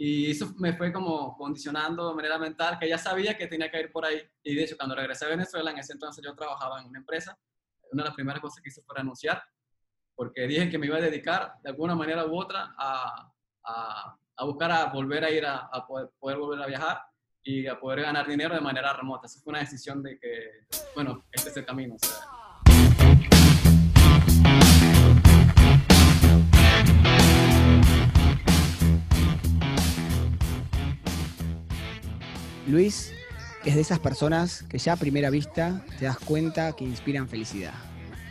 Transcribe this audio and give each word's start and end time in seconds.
Y 0.00 0.30
eso 0.30 0.54
me 0.58 0.74
fue 0.74 0.92
como 0.92 1.36
condicionando 1.36 2.08
de 2.08 2.14
manera 2.14 2.38
mental, 2.38 2.78
que 2.78 2.88
ya 2.88 2.96
sabía 2.96 3.36
que 3.36 3.48
tenía 3.48 3.68
que 3.68 3.80
ir 3.80 3.90
por 3.90 4.04
ahí. 4.04 4.22
Y 4.44 4.54
de 4.54 4.62
hecho, 4.62 4.76
cuando 4.76 4.94
regresé 4.94 5.24
a 5.24 5.28
Venezuela, 5.28 5.72
en 5.72 5.78
ese 5.78 5.92
entonces 5.92 6.24
yo 6.24 6.36
trabajaba 6.36 6.80
en 6.80 6.86
una 6.86 7.00
empresa. 7.00 7.36
Una 7.90 8.04
de 8.04 8.08
las 8.10 8.14
primeras 8.14 8.40
cosas 8.40 8.62
que 8.62 8.68
hice 8.68 8.80
fue 8.82 8.96
renunciar, 8.96 9.42
porque 10.14 10.46
dije 10.46 10.70
que 10.70 10.78
me 10.78 10.86
iba 10.86 10.98
a 10.98 11.00
dedicar 11.00 11.54
de 11.64 11.70
alguna 11.70 11.96
manera 11.96 12.24
u 12.26 12.38
otra 12.38 12.76
a, 12.78 13.32
a, 13.64 14.18
a 14.36 14.44
buscar 14.44 14.70
a 14.70 14.84
volver 14.86 15.24
a 15.24 15.30
ir 15.30 15.44
a, 15.44 15.68
a 15.72 15.84
poder, 15.84 16.10
poder, 16.20 16.38
volver 16.38 16.62
a 16.62 16.66
viajar 16.66 17.02
y 17.42 17.66
a 17.66 17.80
poder 17.80 18.02
ganar 18.02 18.28
dinero 18.28 18.54
de 18.54 18.60
manera 18.60 18.92
remota. 18.92 19.26
Esa 19.26 19.40
fue 19.40 19.50
una 19.50 19.60
decisión 19.60 20.00
de 20.00 20.16
que, 20.16 20.66
bueno, 20.94 21.24
este 21.32 21.48
es 21.48 21.56
el 21.56 21.66
camino. 21.66 21.96
O 21.96 21.98
sea, 21.98 22.14
Luis 32.68 33.14
es 33.64 33.76
de 33.76 33.80
esas 33.80 33.98
personas 33.98 34.62
que 34.68 34.76
ya 34.76 34.92
a 34.92 34.96
primera 34.96 35.30
vista 35.30 35.82
te 35.98 36.04
das 36.04 36.18
cuenta 36.18 36.72
que 36.72 36.84
inspiran 36.84 37.26
felicidad. 37.26 37.72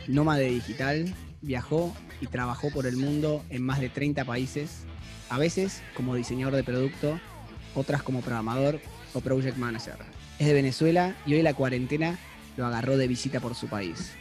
Nómade 0.07 0.51
digital, 0.51 1.11
viajó 1.41 1.91
y 2.21 2.27
trabajó 2.27 2.69
por 2.69 2.85
el 2.85 2.97
mundo 2.97 3.43
en 3.49 3.63
más 3.63 3.79
de 3.79 3.89
30 3.89 4.25
países, 4.25 4.83
a 5.29 5.39
veces 5.39 5.81
como 5.95 6.13
diseñador 6.13 6.55
de 6.55 6.63
producto, 6.63 7.19
otras 7.73 8.03
como 8.03 8.21
programador 8.21 8.79
o 9.15 9.21
project 9.21 9.57
manager. 9.57 9.97
Es 10.37 10.45
de 10.45 10.53
Venezuela 10.53 11.15
y 11.25 11.33
hoy 11.33 11.41
la 11.41 11.55
cuarentena 11.55 12.19
lo 12.57 12.67
agarró 12.67 12.95
de 12.95 13.07
visita 13.07 13.39
por 13.39 13.55
su 13.55 13.67
país. 13.67 14.11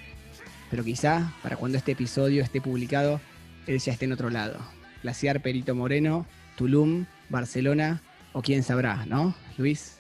Pero 0.71 0.83
quizá 0.83 1.35
para 1.43 1.57
cuando 1.57 1.77
este 1.77 1.93
episodio 1.93 2.43
esté 2.43 2.63
publicado, 2.63 3.21
él 3.67 3.79
ya 3.81 3.93
esté 3.93 4.07
en 4.07 4.13
otro 4.13 4.31
lado. 4.31 4.61
Glaciar 5.03 5.43
Perito 5.43 5.75
Moreno, 5.75 6.25
Tulum, 6.57 7.05
Barcelona 7.29 8.01
o 8.33 8.41
quién 8.41 8.63
sabrá, 8.63 9.05
¿no, 9.05 9.35
Luis? 9.59 9.99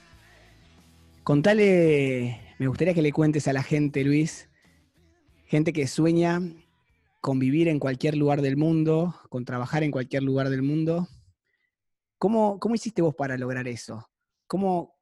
Contale, 1.26 2.54
me 2.60 2.68
gustaría 2.68 2.94
que 2.94 3.02
le 3.02 3.10
cuentes 3.10 3.48
a 3.48 3.52
la 3.52 3.64
gente, 3.64 4.04
Luis, 4.04 4.48
gente 5.46 5.72
que 5.72 5.88
sueña 5.88 6.40
con 7.20 7.40
vivir 7.40 7.66
en 7.66 7.80
cualquier 7.80 8.16
lugar 8.16 8.42
del 8.42 8.56
mundo, 8.56 9.12
con 9.28 9.44
trabajar 9.44 9.82
en 9.82 9.90
cualquier 9.90 10.22
lugar 10.22 10.50
del 10.50 10.62
mundo. 10.62 11.08
¿Cómo, 12.16 12.60
cómo 12.60 12.76
hiciste 12.76 13.02
vos 13.02 13.16
para 13.16 13.36
lograr 13.36 13.66
eso? 13.66 14.08
¿Cómo, 14.46 15.00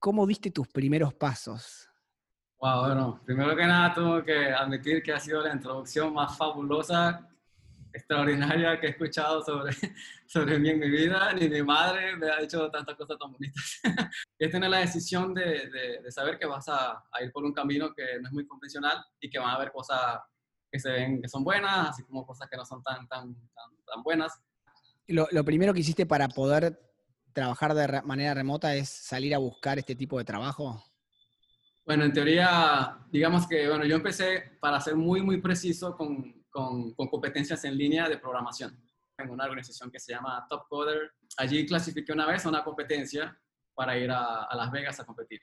¿Cómo 0.00 0.26
diste 0.26 0.50
tus 0.50 0.66
primeros 0.66 1.14
pasos? 1.14 1.88
Wow, 2.58 2.86
bueno, 2.86 3.20
primero 3.24 3.54
que 3.54 3.64
nada 3.64 3.94
tengo 3.94 4.24
que 4.24 4.46
admitir 4.46 5.04
que 5.04 5.12
ha 5.12 5.20
sido 5.20 5.40
la 5.40 5.54
introducción 5.54 6.12
más 6.12 6.36
fabulosa 6.36 7.29
extraordinaria 7.92 8.78
que 8.80 8.86
he 8.86 8.90
escuchado 8.90 9.42
sobre, 9.42 9.72
sobre 10.26 10.58
mí 10.58 10.70
en 10.70 10.78
mi 10.78 10.88
vida, 10.88 11.32
ni 11.32 11.48
mi 11.48 11.62
madre 11.62 12.16
me 12.16 12.30
ha 12.30 12.40
dicho 12.40 12.70
tantas 12.70 12.96
cosas 12.96 13.18
tan 13.18 13.32
bonitas. 13.32 13.80
es 14.38 14.50
tener 14.50 14.70
la 14.70 14.78
decisión 14.78 15.34
de, 15.34 15.68
de, 16.02 16.12
saber 16.12 16.38
que 16.38 16.46
vas 16.46 16.68
a, 16.68 17.04
a, 17.10 17.22
ir 17.22 17.32
por 17.32 17.44
un 17.44 17.52
camino 17.52 17.92
que 17.94 18.20
no 18.20 18.28
es 18.28 18.32
muy 18.32 18.46
convencional 18.46 19.04
y 19.20 19.30
que 19.30 19.38
van 19.38 19.50
a 19.50 19.54
haber 19.54 19.72
cosas 19.72 20.20
que 20.70 20.78
se 20.78 20.90
ven 20.90 21.20
que 21.20 21.28
son 21.28 21.42
buenas, 21.42 21.90
así 21.90 22.04
como 22.04 22.26
cosas 22.26 22.48
que 22.48 22.56
no 22.56 22.64
son 22.64 22.82
tan, 22.82 23.06
tan, 23.08 23.34
tan, 23.34 23.84
tan 23.86 24.02
buenas. 24.02 24.40
Lo, 25.08 25.26
lo 25.32 25.44
primero 25.44 25.74
que 25.74 25.80
hiciste 25.80 26.06
para 26.06 26.28
poder 26.28 26.80
trabajar 27.32 27.74
de 27.74 28.02
manera 28.02 28.34
remota 28.34 28.74
es 28.74 28.88
salir 28.88 29.34
a 29.34 29.38
buscar 29.38 29.78
este 29.78 29.96
tipo 29.96 30.18
de 30.18 30.24
trabajo. 30.24 30.82
Bueno, 31.84 32.04
en 32.04 32.12
teoría, 32.12 32.98
digamos 33.10 33.48
que, 33.48 33.68
bueno, 33.68 33.84
yo 33.84 33.96
empecé 33.96 34.58
para 34.60 34.80
ser 34.80 34.94
muy, 34.94 35.22
muy 35.22 35.40
preciso 35.40 35.96
con, 35.96 36.39
con, 36.50 36.92
competencias 36.94 37.64
en 37.64 37.76
línea 37.76 38.08
de 38.08 38.18
programación 38.18 38.76
en 39.18 39.30
una 39.30 39.44
organización 39.44 39.90
que 39.90 40.00
se 40.00 40.12
llama 40.12 40.46
Top 40.48 40.66
Coder. 40.68 41.12
Allí 41.36 41.66
clasifiqué 41.66 42.12
una 42.12 42.26
vez 42.26 42.44
a 42.46 42.48
una 42.48 42.64
competencia 42.64 43.38
para 43.74 43.96
ir 43.98 44.10
a, 44.10 44.48
Las 44.54 44.70
Vegas 44.70 44.98
a 45.00 45.04
competir. 45.04 45.40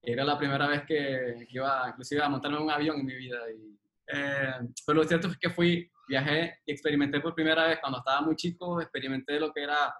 Era 0.00 0.24
la 0.24 0.38
primera 0.38 0.68
vez 0.68 0.84
que, 0.86 1.46
iba 1.50 1.88
inclusive 1.88 2.22
a 2.22 2.28
montarme 2.28 2.58
un 2.58 2.70
avión 2.70 3.00
en 3.00 3.06
mi 3.06 3.16
vida. 3.16 3.38
Y, 3.50 3.78
eh, 4.12 4.54
pero 4.86 5.02
lo 5.02 5.08
cierto 5.08 5.28
es 5.28 5.36
que 5.38 5.50
fui, 5.50 5.90
viajé 6.08 6.60
y 6.64 6.72
experimenté 6.72 7.20
por 7.20 7.34
primera 7.34 7.66
vez 7.66 7.78
cuando 7.80 7.98
estaba 7.98 8.20
muy 8.20 8.36
chico, 8.36 8.80
experimenté 8.80 9.40
lo 9.40 9.52
que 9.52 9.64
era 9.64 9.92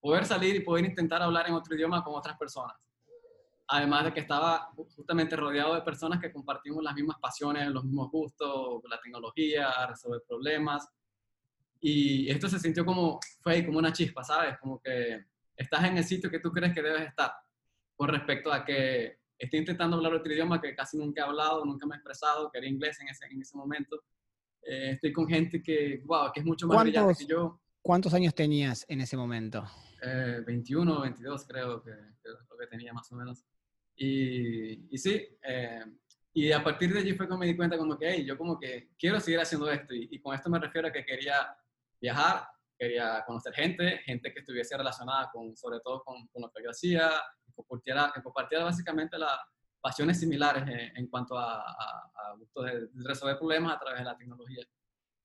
poder 0.00 0.24
salir 0.24 0.54
y 0.54 0.60
poder 0.60 0.84
intentar 0.84 1.20
hablar 1.20 1.48
en 1.48 1.54
otro 1.54 1.74
idioma 1.74 2.04
con 2.04 2.14
otras 2.14 2.38
personas 2.38 2.76
además 3.68 4.04
de 4.04 4.14
que 4.14 4.20
estaba 4.20 4.70
justamente 4.74 5.36
rodeado 5.36 5.74
de 5.74 5.82
personas 5.82 6.20
que 6.20 6.32
compartimos 6.32 6.82
las 6.82 6.94
mismas 6.94 7.18
pasiones, 7.20 7.68
los 7.68 7.84
mismos 7.84 8.10
gustos, 8.10 8.82
la 8.88 9.00
tecnología, 9.00 9.70
resolver 9.88 10.22
problemas. 10.26 10.88
Y 11.80 12.30
esto 12.30 12.48
se 12.48 12.58
sintió 12.58 12.84
como, 12.84 13.18
fue 13.40 13.64
como 13.64 13.78
una 13.78 13.92
chispa, 13.92 14.22
¿sabes? 14.22 14.56
Como 14.58 14.80
que 14.80 15.24
estás 15.56 15.84
en 15.84 15.96
el 15.96 16.04
sitio 16.04 16.30
que 16.30 16.38
tú 16.38 16.52
crees 16.52 16.72
que 16.72 16.82
debes 16.82 17.08
estar, 17.08 17.32
con 17.96 18.08
respecto 18.08 18.52
a 18.52 18.64
que 18.64 19.18
estoy 19.38 19.60
intentando 19.60 19.96
hablar 19.96 20.14
otro 20.14 20.32
idioma 20.32 20.60
que 20.60 20.74
casi 20.74 20.96
nunca 20.96 21.22
he 21.22 21.24
hablado, 21.24 21.64
nunca 21.64 21.86
me 21.86 21.94
he 21.94 21.98
expresado, 21.98 22.50
que 22.50 22.58
era 22.58 22.66
inglés 22.66 23.00
en 23.00 23.08
ese, 23.08 23.26
en 23.26 23.40
ese 23.40 23.56
momento. 23.56 24.02
Eh, 24.62 24.92
estoy 24.92 25.12
con 25.12 25.28
gente 25.28 25.62
que, 25.62 26.02
wow, 26.04 26.30
que 26.32 26.40
es 26.40 26.46
mucho 26.46 26.66
más 26.66 26.82
brillante 26.82 27.14
que 27.18 27.26
yo. 27.26 27.60
¿Cuántos 27.82 28.14
años 28.14 28.34
tenías 28.34 28.84
en 28.88 29.00
ese 29.00 29.16
momento? 29.16 29.64
Eh, 30.02 30.40
21 30.46 30.98
o 30.98 31.00
22 31.02 31.46
creo 31.46 31.82
que, 31.82 31.90
que, 31.90 32.28
lo 32.28 32.56
que 32.58 32.66
tenía 32.68 32.92
más 32.92 33.10
o 33.12 33.16
menos. 33.16 33.44
Y, 33.96 34.94
y 34.94 34.98
sí, 34.98 35.26
eh, 35.42 35.84
y 36.34 36.52
a 36.52 36.62
partir 36.62 36.92
de 36.92 37.00
allí 37.00 37.14
fue 37.14 37.26
cuando 37.26 37.38
me 37.38 37.46
di 37.46 37.56
cuenta 37.56 37.78
como 37.78 37.96
que, 37.96 38.10
hey, 38.10 38.24
yo 38.26 38.36
como 38.36 38.58
que 38.58 38.90
quiero 38.98 39.18
seguir 39.20 39.40
haciendo 39.40 39.70
esto. 39.70 39.94
Y, 39.94 40.08
y, 40.10 40.20
con 40.20 40.34
esto 40.34 40.50
me 40.50 40.58
refiero 40.58 40.88
a 40.88 40.92
que 40.92 41.04
quería 41.04 41.56
viajar, 41.98 42.46
quería 42.78 43.24
conocer 43.26 43.54
gente, 43.54 43.98
gente 44.04 44.32
que 44.32 44.40
estuviese 44.40 44.76
relacionada 44.76 45.30
con, 45.32 45.56
sobre 45.56 45.80
todo 45.80 46.02
con, 46.04 46.26
con 46.26 46.42
lo 46.42 46.50
que 46.50 46.62
yo 46.62 46.70
hacía, 46.70 47.10
que 47.42 47.52
compartiera, 47.54 48.12
que 48.14 48.22
compartiera 48.22 48.64
básicamente 48.64 49.18
las 49.18 49.38
pasiones 49.80 50.20
similares 50.20 50.62
en, 50.64 50.94
en 50.96 51.06
cuanto 51.06 51.38
a, 51.38 51.62
a, 51.62 52.10
a 52.14 52.62
de 52.64 52.88
resolver 52.96 53.38
problemas 53.38 53.76
a 53.76 53.78
través 53.78 54.00
de 54.00 54.04
la 54.04 54.16
tecnología. 54.16 54.66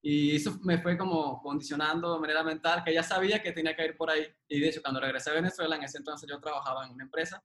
Y 0.02 0.38
eso 0.38 0.60
me 0.64 0.82
fue 0.82 0.98
como 0.98 1.42
condicionando 1.42 2.14
de 2.14 2.22
manera 2.22 2.44
mental, 2.44 2.84
que 2.86 2.94
ya 2.94 3.04
sabía 3.04 3.42
que 3.42 3.52
tenía 3.52 3.76
que 3.76 3.86
ir 3.86 3.98
por 3.98 4.10
ahí. 4.10 4.26
Y 4.48 4.60
de 4.62 4.70
hecho, 4.70 4.82
cuando 4.82 5.02
regresé 5.02 5.30
a 5.30 5.34
Venezuela, 5.34 5.76
en 5.76 5.84
ese 5.84 5.98
entonces 5.98 6.28
yo 6.30 6.40
trabajaba 6.40 6.86
en 6.86 6.94
una 6.94 7.04
empresa 7.04 7.44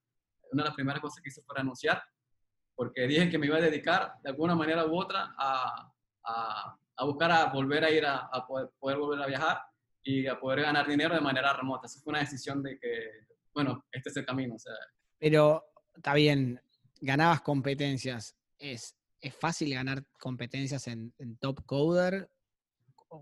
una 0.53 0.63
de 0.63 0.69
las 0.69 0.75
primeras 0.75 1.01
cosas 1.01 1.23
que 1.23 1.29
hice 1.29 1.43
fue 1.43 1.57
renunciar, 1.57 2.03
porque 2.75 3.07
dije 3.07 3.31
que 3.31 3.39
me 3.39 3.47
iba 3.47 3.57
a 3.57 3.61
dedicar 3.61 4.15
de 4.23 4.31
alguna 4.31 4.55
manera 4.55 4.87
u 4.87 4.97
otra 4.97 5.35
a, 5.39 5.93
a, 6.25 6.79
a 6.97 7.05
buscar 7.05 7.31
a 7.33 7.47
volver 7.47 7.85
a 7.85 7.91
ir 7.91 8.05
a, 8.05 8.29
a 8.33 8.47
poder, 8.47 8.71
poder, 8.79 8.99
volver 8.99 9.23
a 9.23 9.27
viajar 9.27 9.61
y 10.03 10.27
a 10.27 10.39
poder 10.39 10.63
ganar 10.63 10.87
dinero 10.87 11.15
de 11.15 11.21
manera 11.21 11.53
remota. 11.53 11.87
Esa 11.87 12.01
fue 12.01 12.13
una 12.13 12.21
decisión 12.21 12.63
de 12.63 12.79
que, 12.79 13.11
bueno, 13.55 13.85
este 13.91 14.11
es 14.11 14.17
el 14.17 14.27
camino. 14.27 14.55
O 14.55 14.59
sea. 14.59 14.75
Pero 15.19 15.65
está 15.95 16.15
bien, 16.15 16.61
ganabas 17.01 17.41
competencias. 17.41 18.37
¿Es, 18.59 18.97
es 19.21 19.35
fácil 19.35 19.75
ganar 19.75 20.05
competencias 20.21 20.87
en, 20.87 21.13
en 21.19 21.37
Top 21.39 21.65
Coder? 21.67 22.31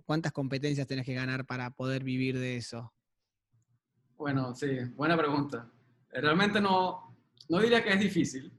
¿Cuántas 0.05 0.33
competencias 0.33 0.87
tenés 0.87 1.07
que 1.07 1.15
ganar 1.15 1.47
para 1.47 1.71
poder 1.71 2.05
vivir 2.05 2.39
de 2.39 2.57
eso? 2.57 2.93
Bueno, 4.17 4.55
sí, 4.55 4.79
buena 4.95 5.17
pregunta. 5.17 5.71
Realmente 6.11 6.61
no, 6.61 7.14
no 7.49 7.61
diría 7.61 7.83
que 7.83 7.91
es 7.91 8.00
difícil, 8.00 8.53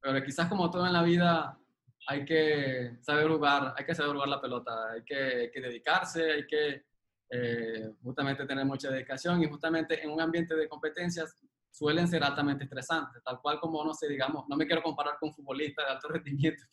pero 0.00 0.22
quizás 0.24 0.48
como 0.48 0.70
todo 0.70 0.86
en 0.86 0.92
la 0.92 1.02
vida 1.02 1.58
hay 2.06 2.24
que 2.24 2.98
saber 3.00 3.28
jugar, 3.28 3.74
hay 3.76 3.84
que 3.84 3.94
saber 3.94 4.12
jugar 4.12 4.28
la 4.28 4.40
pelota, 4.40 4.92
hay 4.92 5.04
que, 5.04 5.50
dedicarse, 5.60 6.32
hay 6.32 6.46
que 6.46 6.84
eh, 7.30 7.94
justamente 8.02 8.44
tener 8.44 8.64
mucha 8.64 8.90
dedicación 8.90 9.42
y 9.42 9.46
justamente 9.46 10.02
en 10.02 10.10
un 10.10 10.20
ambiente 10.20 10.54
de 10.54 10.68
competencias 10.68 11.36
suelen 11.70 12.06
ser 12.06 12.22
altamente 12.22 12.64
estresantes, 12.64 13.22
tal 13.24 13.40
cual 13.40 13.58
como, 13.58 13.82
no 13.82 13.94
sé, 13.94 14.06
digamos, 14.08 14.44
no 14.48 14.56
me 14.56 14.66
quiero 14.66 14.82
comparar 14.82 15.16
con 15.18 15.32
futbolistas 15.32 15.86
de 15.86 15.92
alto 15.92 16.08
rendimiento, 16.10 16.64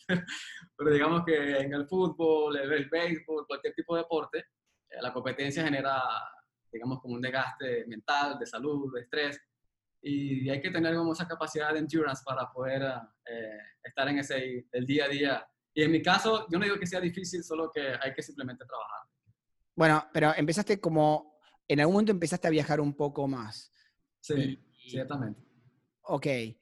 pero, 0.75 0.91
digamos 0.91 1.23
que 1.25 1.59
en 1.59 1.73
el 1.73 1.87
fútbol, 1.87 2.57
el, 2.57 2.89
béisbol, 2.89 3.47
cualquier 3.47 3.73
tipo 3.73 3.95
de 3.95 4.01
deporte, 4.01 4.39
eh, 4.89 4.97
la 5.01 5.13
competencia 5.13 5.63
genera, 5.63 6.03
digamos, 6.71 6.99
como 6.99 7.13
un 7.13 7.21
desgaste 7.21 7.85
mental, 7.87 8.37
de 8.37 8.45
salud, 8.45 8.93
de 8.93 9.01
estrés, 9.01 9.39
y 10.01 10.49
hay 10.49 10.61
que 10.61 10.71
tener 10.71 10.95
como 10.95 11.13
esa 11.13 11.27
capacidad 11.27 11.73
de 11.73 11.79
endurance 11.79 12.23
para 12.25 12.49
poder 12.51 12.83
eh, 13.25 13.57
estar 13.83 14.07
en 14.07 14.19
ese 14.19 14.67
el 14.71 14.85
día 14.85 15.05
a 15.05 15.09
día. 15.09 15.47
Y 15.73 15.83
en 15.83 15.91
mi 15.91 16.01
caso, 16.01 16.47
yo 16.49 16.57
no 16.57 16.65
digo 16.65 16.79
que 16.79 16.87
sea 16.87 17.01
difícil, 17.01 17.43
solo 17.43 17.69
que 17.73 17.81
hay 18.01 18.13
que 18.13 18.23
simplemente 18.23 18.65
trabajar. 18.65 19.01
Bueno, 19.75 20.07
pero 20.13 20.33
empezaste 20.35 20.79
como, 20.79 21.39
en 21.67 21.79
algún 21.79 21.93
momento 21.93 22.11
empezaste 22.11 22.47
a 22.47 22.51
viajar 22.51 22.81
un 22.81 22.93
poco 22.93 23.27
más. 23.27 23.71
Sí, 24.19 24.59
y, 24.83 24.89
ciertamente. 24.89 25.41
Ok. 26.03 26.25
Y, 26.27 26.57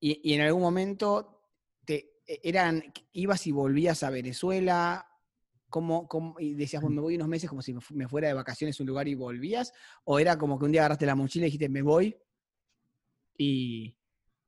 y, 0.00 0.34
en 0.34 0.42
algún 0.42 0.62
momento 0.62 1.48
te, 1.84 2.20
e, 2.26 2.40
eran, 2.42 2.92
ibas 3.12 3.46
y 3.46 3.52
volvías 3.52 4.02
a 4.02 4.10
Venezuela, 4.10 5.06
¿Cómo, 5.68 6.08
cómo, 6.08 6.34
y 6.40 6.54
decías, 6.54 6.82
bueno, 6.82 6.96
me 6.96 7.02
voy 7.02 7.14
unos 7.14 7.28
meses 7.28 7.48
como 7.48 7.62
si 7.62 7.72
me 7.90 8.08
fuera 8.08 8.26
de 8.26 8.34
vacaciones 8.34 8.78
a 8.78 8.82
un 8.82 8.88
lugar 8.88 9.06
y 9.06 9.14
volvías? 9.14 9.72
¿O 10.02 10.18
era 10.18 10.36
como 10.36 10.58
que 10.58 10.64
un 10.64 10.72
día 10.72 10.80
agarraste 10.80 11.06
la 11.06 11.14
mochila 11.14 11.44
y 11.44 11.46
dijiste, 11.46 11.68
me 11.68 11.82
voy 11.82 12.16
y, 13.40 13.96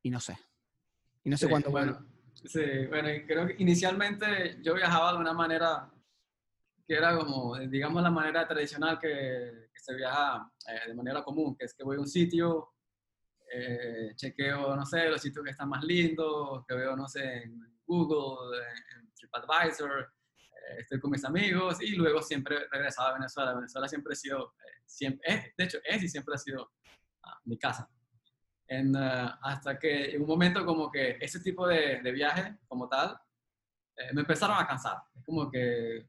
y 0.02 0.10
no 0.10 0.20
sé. 0.20 0.38
Y 1.24 1.30
no 1.30 1.36
sé 1.38 1.46
sí, 1.46 1.50
cuánto. 1.50 1.70
Bueno, 1.70 2.06
sí, 2.34 2.86
bueno, 2.88 3.08
creo 3.26 3.46
que 3.46 3.56
inicialmente 3.58 4.58
yo 4.62 4.74
viajaba 4.74 5.14
de 5.14 5.18
una 5.18 5.32
manera 5.32 5.90
que 6.86 6.94
era 6.94 7.16
como, 7.16 7.56
digamos, 7.58 8.02
la 8.02 8.10
manera 8.10 8.46
tradicional 8.46 8.98
que, 8.98 9.68
que 9.72 9.80
se 9.80 9.94
viaja 9.94 10.46
eh, 10.68 10.88
de 10.88 10.94
manera 10.94 11.22
común, 11.22 11.56
que 11.56 11.64
es 11.64 11.74
que 11.74 11.84
voy 11.84 11.96
a 11.96 12.00
un 12.00 12.08
sitio, 12.08 12.74
eh, 13.50 14.12
chequeo, 14.14 14.76
no 14.76 14.84
sé, 14.84 15.08
los 15.08 15.22
sitios 15.22 15.42
que 15.42 15.52
están 15.52 15.70
más 15.70 15.82
lindos, 15.84 16.62
que 16.68 16.74
veo, 16.74 16.94
no 16.94 17.08
sé, 17.08 17.44
en 17.44 17.78
Google, 17.86 18.58
en 18.94 19.10
TripAdvisor, 19.14 20.00
eh, 20.00 20.80
estoy 20.80 21.00
con 21.00 21.12
mis 21.12 21.24
amigos 21.24 21.80
y 21.80 21.92
luego 21.96 22.20
siempre 22.20 22.66
regresaba 22.70 23.10
a 23.10 23.14
Venezuela. 23.14 23.54
Venezuela 23.54 23.88
siempre 23.88 24.12
ha 24.12 24.16
sido, 24.16 24.54
siempre, 24.84 25.54
de 25.56 25.64
hecho 25.64 25.78
es 25.82 26.02
y 26.02 26.08
siempre 26.08 26.34
ha 26.34 26.38
sido 26.38 26.72
ah, 27.22 27.40
mi 27.44 27.56
casa. 27.56 27.88
En, 28.68 28.96
hasta 28.96 29.78
que 29.78 30.14
en 30.14 30.22
un 30.22 30.28
momento 30.28 30.64
como 30.64 30.90
que 30.90 31.18
ese 31.20 31.40
tipo 31.40 31.66
de, 31.66 32.00
de 32.00 32.12
viaje 32.12 32.56
como 32.66 32.88
tal, 32.88 33.18
me 34.12 34.22
empezaron 34.22 34.56
a 34.58 34.66
cansar. 34.66 34.98
Es 35.14 35.24
como 35.24 35.50
que 35.50 36.06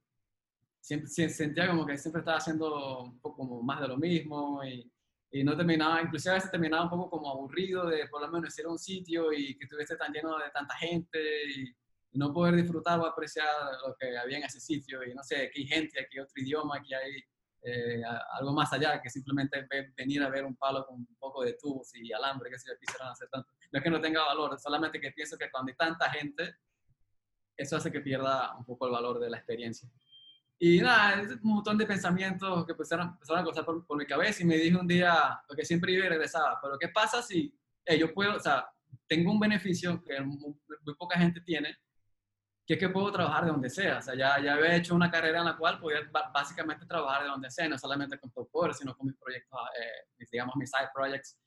siempre, 0.80 1.10
sentía 1.10 1.68
como 1.68 1.86
que 1.86 1.98
siempre 1.98 2.20
estaba 2.20 2.38
haciendo 2.38 3.04
un 3.04 3.20
poco 3.20 3.38
como 3.38 3.62
más 3.62 3.82
de 3.82 3.88
lo 3.88 3.98
mismo 3.98 4.64
y, 4.64 4.92
y, 5.32 5.44
no 5.44 5.56
terminaba, 5.56 6.02
inclusive 6.02 6.32
a 6.32 6.36
veces 6.36 6.52
terminaba 6.52 6.84
un 6.84 6.90
poco 6.90 7.10
como 7.10 7.32
aburrido 7.32 7.88
de 7.88 8.08
por 8.08 8.22
lo 8.22 8.30
menos 8.30 8.58
ir 8.60 8.66
a 8.66 8.70
un 8.70 8.80
sitio 8.80 9.32
y 9.32 9.58
que 9.58 9.66
estuviese 9.66 9.96
tan 9.96 10.12
lleno 10.12 10.38
de 10.38 10.50
tanta 10.52 10.76
gente 10.76 11.20
y, 11.56 11.74
no 12.16 12.32
poder 12.32 12.54
disfrutar 12.54 13.00
o 13.00 13.08
apreciar 13.08 13.48
lo 13.88 13.96
que 13.96 14.16
había 14.16 14.38
en 14.38 14.44
ese 14.44 14.60
sitio 14.60 15.04
y 15.04 15.16
no 15.16 15.24
sé, 15.24 15.50
que 15.50 15.62
hay 15.62 15.66
gente, 15.66 16.00
aquí 16.00 16.20
hay 16.20 16.24
otro 16.24 16.44
idioma, 16.44 16.78
aquí 16.78 16.94
hay 16.94 17.24
eh, 17.66 18.02
algo 18.34 18.54
más 18.54 18.74
allá 18.74 19.02
que 19.02 19.10
simplemente 19.10 19.68
venir 19.96 20.22
a 20.22 20.30
ver 20.30 20.44
un 20.44 20.56
palo 20.56 20.86
con 20.86 20.98
un 20.98 21.16
poco 21.18 21.44
de 21.44 21.54
tubos 21.54 21.96
y 21.96 22.12
alambre 22.12 22.50
que 22.50 22.60
se 22.60 22.76
quisieran 22.78 23.10
hacer 23.10 23.30
tanto. 23.30 23.50
No 23.72 23.80
es 23.80 23.84
que 23.84 23.90
no 23.90 24.02
tenga 24.02 24.24
valor, 24.26 24.60
solamente 24.60 25.00
que 25.00 25.12
pienso 25.12 25.38
que 25.38 25.50
cuando 25.50 25.72
hay 25.72 25.76
tanta 25.78 26.10
gente, 26.10 26.56
eso 27.56 27.78
hace 27.78 27.92
que 27.92 28.02
pierda 28.02 28.56
un 28.58 28.66
poco 28.66 28.86
el 28.86 28.92
valor 28.92 29.20
de 29.20 29.30
la 29.30 29.38
experiencia. 29.38 29.90
Y 30.60 30.80
nada, 30.80 31.22
es 31.22 31.32
un 31.32 31.56
montón 31.56 31.78
de 31.78 31.86
pensamientos 31.86 32.66
que 32.66 32.72
empezaron, 32.72 33.10
empezaron 33.10 33.42
a 33.42 33.44
cruzar 33.44 33.66
por, 33.66 33.98
mi 33.98 34.06
cabeza 34.06 34.44
y 34.44 34.46
me 34.46 34.58
dije 34.58 34.78
un 34.78 34.88
día, 34.88 35.42
porque 35.48 35.66
siempre 35.66 35.92
iba 35.92 36.06
y 36.06 36.10
regresaba, 36.10 36.60
pero 36.62 36.78
¿qué 36.78 36.90
pasa 36.90 37.22
si 37.22 37.54
eh, 37.86 37.98
yo 37.98 38.14
puedo, 38.14 38.36
o 38.36 38.40
sea, 38.40 38.66
tengo 39.08 39.32
un 39.32 39.40
beneficio 39.40 40.04
que 40.04 40.22
muy, 40.22 40.56
poca 40.98 41.18
gente 41.18 41.42
tiene, 41.42 41.76
que 42.66 42.76
es 42.76 42.80
que 42.80 42.90
puedo 42.90 43.12
trabajar 43.12 43.46
de 43.46 43.52
donde 43.52 43.70
sea. 43.70 43.98
O 43.98 44.02
sea, 44.02 44.16
ya, 44.16 44.42
ya 44.42 44.54
había 44.54 44.76
hecho 44.76 44.96
una 44.96 45.12
carrera 45.12 45.40
en 45.40 45.46
la 45.46 45.58
cual 45.58 45.80
podía 45.80 46.00
básicamente 46.34 46.86
trabajar 46.86 47.24
de 47.24 47.30
donde 47.30 47.52
sea, 47.52 47.68
no 47.68 47.78
solamente 47.78 48.18
con 48.18 48.32
Top 48.32 48.50
sino 48.74 48.96
con 48.96 49.08
mis 49.08 49.18
proyectos, 49.18 49.60
eh, 49.80 50.26
digamos, 50.32 50.56
mis 50.56 50.70
side 50.70 50.90
projects. 50.94 51.38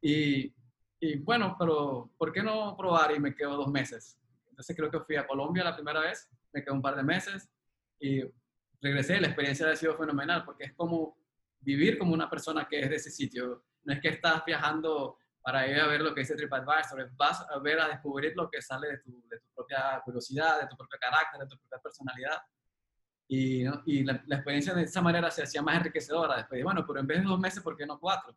Y, 0.00 0.54
y, 1.00 1.18
bueno, 1.18 1.56
pero 1.58 2.10
¿por 2.16 2.32
qué 2.32 2.42
no 2.42 2.76
probar? 2.76 3.12
Y 3.14 3.18
me 3.18 3.34
quedo 3.34 3.56
dos 3.56 3.68
meses. 3.68 4.18
Entonces 4.48 4.76
creo 4.76 4.90
que 4.90 5.00
fui 5.00 5.16
a 5.16 5.26
Colombia 5.26 5.64
la 5.64 5.74
primera 5.74 6.00
vez, 6.00 6.28
me 6.52 6.62
quedo 6.62 6.74
un 6.74 6.82
par 6.82 6.94
de 6.96 7.02
meses 7.02 7.50
y 7.98 8.22
regresé, 8.80 9.20
la 9.20 9.28
experiencia 9.28 9.68
ha 9.70 9.76
sido 9.76 9.96
fenomenal 9.96 10.44
porque 10.44 10.64
es 10.64 10.74
como 10.74 11.16
vivir 11.60 11.98
como 11.98 12.14
una 12.14 12.30
persona 12.30 12.66
que 12.68 12.80
es 12.80 12.90
de 12.90 12.96
ese 12.96 13.10
sitio. 13.10 13.64
No 13.84 13.92
es 13.92 14.00
que 14.00 14.08
estás 14.08 14.44
viajando 14.44 15.18
para 15.42 15.66
ir 15.66 15.80
a 15.80 15.86
ver 15.86 16.00
lo 16.02 16.14
que 16.14 16.20
dice 16.20 16.36
TripAdvisor, 16.36 17.10
vas 17.16 17.46
a 17.48 17.58
ver, 17.58 17.80
a 17.80 17.88
descubrir 17.88 18.34
lo 18.36 18.50
que 18.50 18.60
sale 18.60 18.88
de 18.88 18.98
tu, 18.98 19.10
de 19.28 19.38
tu 19.38 19.46
propia 19.54 20.00
curiosidad, 20.04 20.60
de 20.60 20.66
tu 20.66 20.76
propio 20.76 20.98
carácter, 20.98 21.40
de 21.40 21.46
tu 21.46 21.56
propia 21.58 21.78
personalidad. 21.78 22.38
Y, 23.28 23.64
y 23.86 24.04
la, 24.04 24.14
experiencia 24.28 24.74
de 24.74 24.82
esa 24.82 25.00
manera 25.00 25.30
se 25.30 25.42
hacía 25.42 25.62
más 25.62 25.76
enriquecedora. 25.76 26.36
Después 26.36 26.58
de, 26.58 26.64
bueno, 26.64 26.84
pero 26.86 27.00
en 27.00 27.06
vez 27.06 27.18
de 27.18 27.24
dos 27.24 27.38
meses, 27.38 27.62
¿por 27.62 27.76
qué 27.76 27.86
no 27.86 27.98
cuatro? 27.98 28.36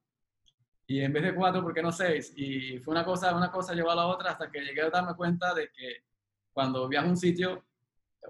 Y 0.86 1.02
en 1.02 1.12
vez 1.12 1.24
de 1.24 1.36
cuatro, 1.36 1.62
¿por 1.62 1.74
qué 1.74 1.82
no 1.82 1.92
seis? 1.92 2.34
Y 2.36 2.80
fue 2.80 2.94
una 2.94 3.04
cosa, 3.04 3.36
una 3.36 3.52
cosa 3.52 3.74
llevó 3.74 3.92
a 3.92 3.96
la 3.96 4.06
otra 4.06 4.32
hasta 4.32 4.52
que 4.52 4.62
llegué 4.62 4.82
a 4.82 4.90
darme 4.90 5.16
cuenta 5.16 5.54
de 5.54 5.70
que 5.72 6.04
cuando 6.52 6.88
viajo 6.88 7.08
a 7.08 7.10
un 7.10 7.18
sitio, 7.18 7.66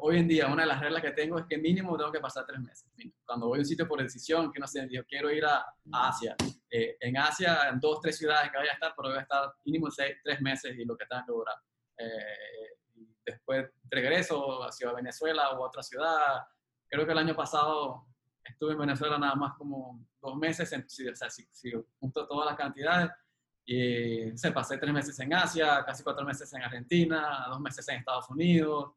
hoy 0.01 0.17
en 0.17 0.27
día 0.27 0.47
una 0.47 0.63
de 0.63 0.67
las 0.67 0.79
reglas 0.79 1.01
que 1.01 1.11
tengo 1.11 1.39
es 1.39 1.45
que 1.45 1.57
mínimo 1.57 1.97
tengo 1.97 2.11
que 2.11 2.19
pasar 2.19 2.45
tres 2.45 2.59
meses. 2.59 2.89
Cuando 3.25 3.47
voy 3.47 3.59
a 3.59 3.61
un 3.61 3.65
sitio 3.65 3.87
por 3.87 4.01
decisión, 4.01 4.51
que 4.51 4.59
no 4.59 4.67
sé, 4.67 4.87
yo 4.91 5.05
quiero 5.05 5.31
ir 5.31 5.45
a, 5.45 5.65
Asia. 5.91 6.35
Eh, 6.69 6.97
en 6.99 7.17
Asia, 7.17 7.69
en 7.69 7.79
dos, 7.79 7.99
tres 8.01 8.17
ciudades 8.17 8.51
que 8.51 8.57
vaya 8.57 8.71
a 8.71 8.73
estar, 8.73 8.93
pero 8.95 9.09
voy 9.09 9.17
a 9.17 9.21
estar 9.21 9.53
mínimo 9.65 9.87
tres 10.23 10.41
meses 10.41 10.75
y 10.77 10.85
lo 10.85 10.95
que 10.97 11.05
tenga 11.05 11.23
que 11.25 11.31
durar. 11.31 11.55
Eh, 11.97 13.03
después 13.25 13.69
regreso 13.89 14.63
hacia 14.63 14.91
Venezuela 14.91 15.51
o 15.51 15.63
a 15.63 15.67
otra 15.67 15.83
ciudad. 15.83 16.43
Creo 16.89 17.05
que 17.05 17.11
el 17.11 17.17
año 17.17 17.35
pasado 17.35 18.07
estuve 18.43 18.73
en 18.73 18.79
Venezuela 18.79 19.17
nada 19.17 19.35
más 19.35 19.53
como 19.57 20.05
dos 20.21 20.35
meses, 20.35 20.71
en, 20.73 20.81
o 20.85 21.15
sea, 21.15 21.29
si, 21.29 21.47
si 21.51 21.71
junto 21.99 22.27
todas 22.27 22.47
las 22.47 22.57
cantidades. 22.57 23.11
Y 23.65 24.35
se 24.37 24.51
pasé 24.51 24.77
tres 24.77 24.93
meses 24.93 25.17
en 25.19 25.33
Asia, 25.33 25.83
casi 25.85 26.03
cuatro 26.03 26.25
meses 26.25 26.51
en 26.53 26.63
Argentina, 26.63 27.45
dos 27.47 27.61
meses 27.61 27.87
en 27.87 27.99
Estados 27.99 28.29
Unidos, 28.29 28.91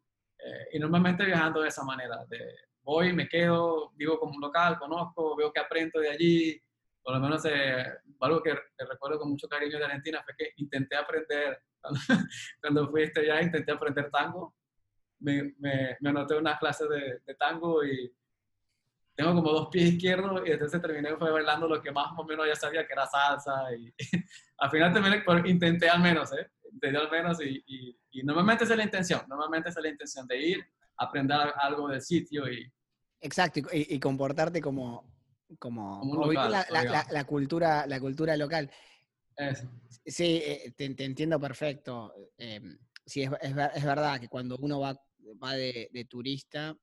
eh, 0.47 0.69
y 0.73 0.79
normalmente 0.79 1.25
viajando 1.25 1.61
de 1.61 1.69
esa 1.69 1.83
manera, 1.83 2.25
de 2.27 2.39
voy, 2.83 3.13
me 3.13 3.29
quedo, 3.29 3.91
vivo 3.97 4.19
como 4.19 4.35
un 4.35 4.41
local, 4.41 4.79
conozco, 4.79 5.35
veo 5.37 5.53
que 5.53 5.59
aprendo 5.59 5.99
de 5.99 6.11
allí, 6.11 6.63
por 7.03 7.15
lo 7.15 7.21
menos 7.21 7.45
eh, 7.47 7.85
algo 8.21 8.41
que, 8.43 8.55
recuerdo 8.89 9.19
con 9.19 9.31
mucho 9.31 9.49
cariño 9.49 9.79
de 9.79 9.85
Argentina 9.85 10.23
fue 10.25 10.35
que 10.37 10.53
intenté 10.57 10.97
aprender, 10.97 11.61
cuando, 12.61 12.89
fui 12.91 13.03
este 13.03 13.27
ya 13.27 13.43
intenté 13.43 13.73
aprender 13.73 14.09
tango, 14.11 14.55
me, 15.19 15.55
me, 15.59 15.97
me 16.01 16.11
anoté 16.11 16.37
unas 16.37 16.59
clases 16.61 16.89
de, 16.89 17.21
de, 17.27 17.35
tango 17.35 17.85
y 17.85 18.13
tengo 19.17 19.35
como 19.35 19.51
dos 19.51 19.69
pies 19.69 19.95
izquierdos 19.95 20.43
y 20.47 20.53
entonces 20.53 20.81
terminé 20.81 21.17
fue 21.17 21.33
bailando 21.33 21.67
lo 21.67 21.81
que 21.81 21.91
más 21.91 22.09
o 22.17 22.25
menos 22.25 22.47
ya 22.47 22.55
sabía 22.55 22.87
que 22.87 22.93
era 22.93 23.07
salsa 23.07 23.75
y 23.75 23.93
al 24.59 24.71
final 24.71 24.93
también 24.93 25.25
intenté 25.47 25.89
al 25.89 26.01
menos, 26.01 26.33
¿eh? 26.35 26.51
Al 26.83 27.11
menos 27.11 27.39
y 27.43 27.97
y 28.17 28.23
normalmente 28.23 28.65
es 28.65 28.71
la 28.71 28.83
intención, 28.83 29.21
normalmente 29.29 29.69
es 29.69 29.77
la 29.77 29.91
intención 29.91 30.27
de 30.27 30.41
ir, 30.41 30.67
aprender 30.97 31.53
algo 31.61 31.89
del 31.89 32.01
sitio 32.01 32.51
y... 32.51 32.73
Exacto, 33.21 33.61
y, 33.73 33.99
comportarte 34.01 34.63
como, 34.63 35.13
como, 35.59 36.01
la, 36.33 37.25
cultura, 37.27 37.87
la 37.87 38.01
cultura 38.01 38.37
local. 38.37 38.71
Sí, 40.07 40.41
eh, 40.43 40.73
te, 40.77 41.05
entiendo 41.05 41.39
perfecto. 41.39 42.15
Eh, 42.39 42.61
sí, 43.05 43.23
es, 43.23 43.31
es, 43.43 43.85
verdad 43.85 44.19
que 44.19 44.29
cuando 44.29 44.57
uno 44.59 44.81
va, 44.81 44.99
va 45.43 45.53
de, 45.55 46.07
turista, 46.09 46.75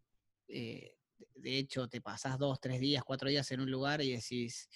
eh, 0.48 0.96
de 1.36 1.58
hecho 1.58 1.88
te 1.88 2.02
pasás 2.02 2.38
dos, 2.38 2.60
tres 2.60 2.80
días, 2.80 3.04
cuatro 3.04 3.30
días 3.30 3.50
en 3.52 3.62
un 3.62 3.72
lugar 3.72 4.02
y 4.02 4.12
decís, 4.12 4.70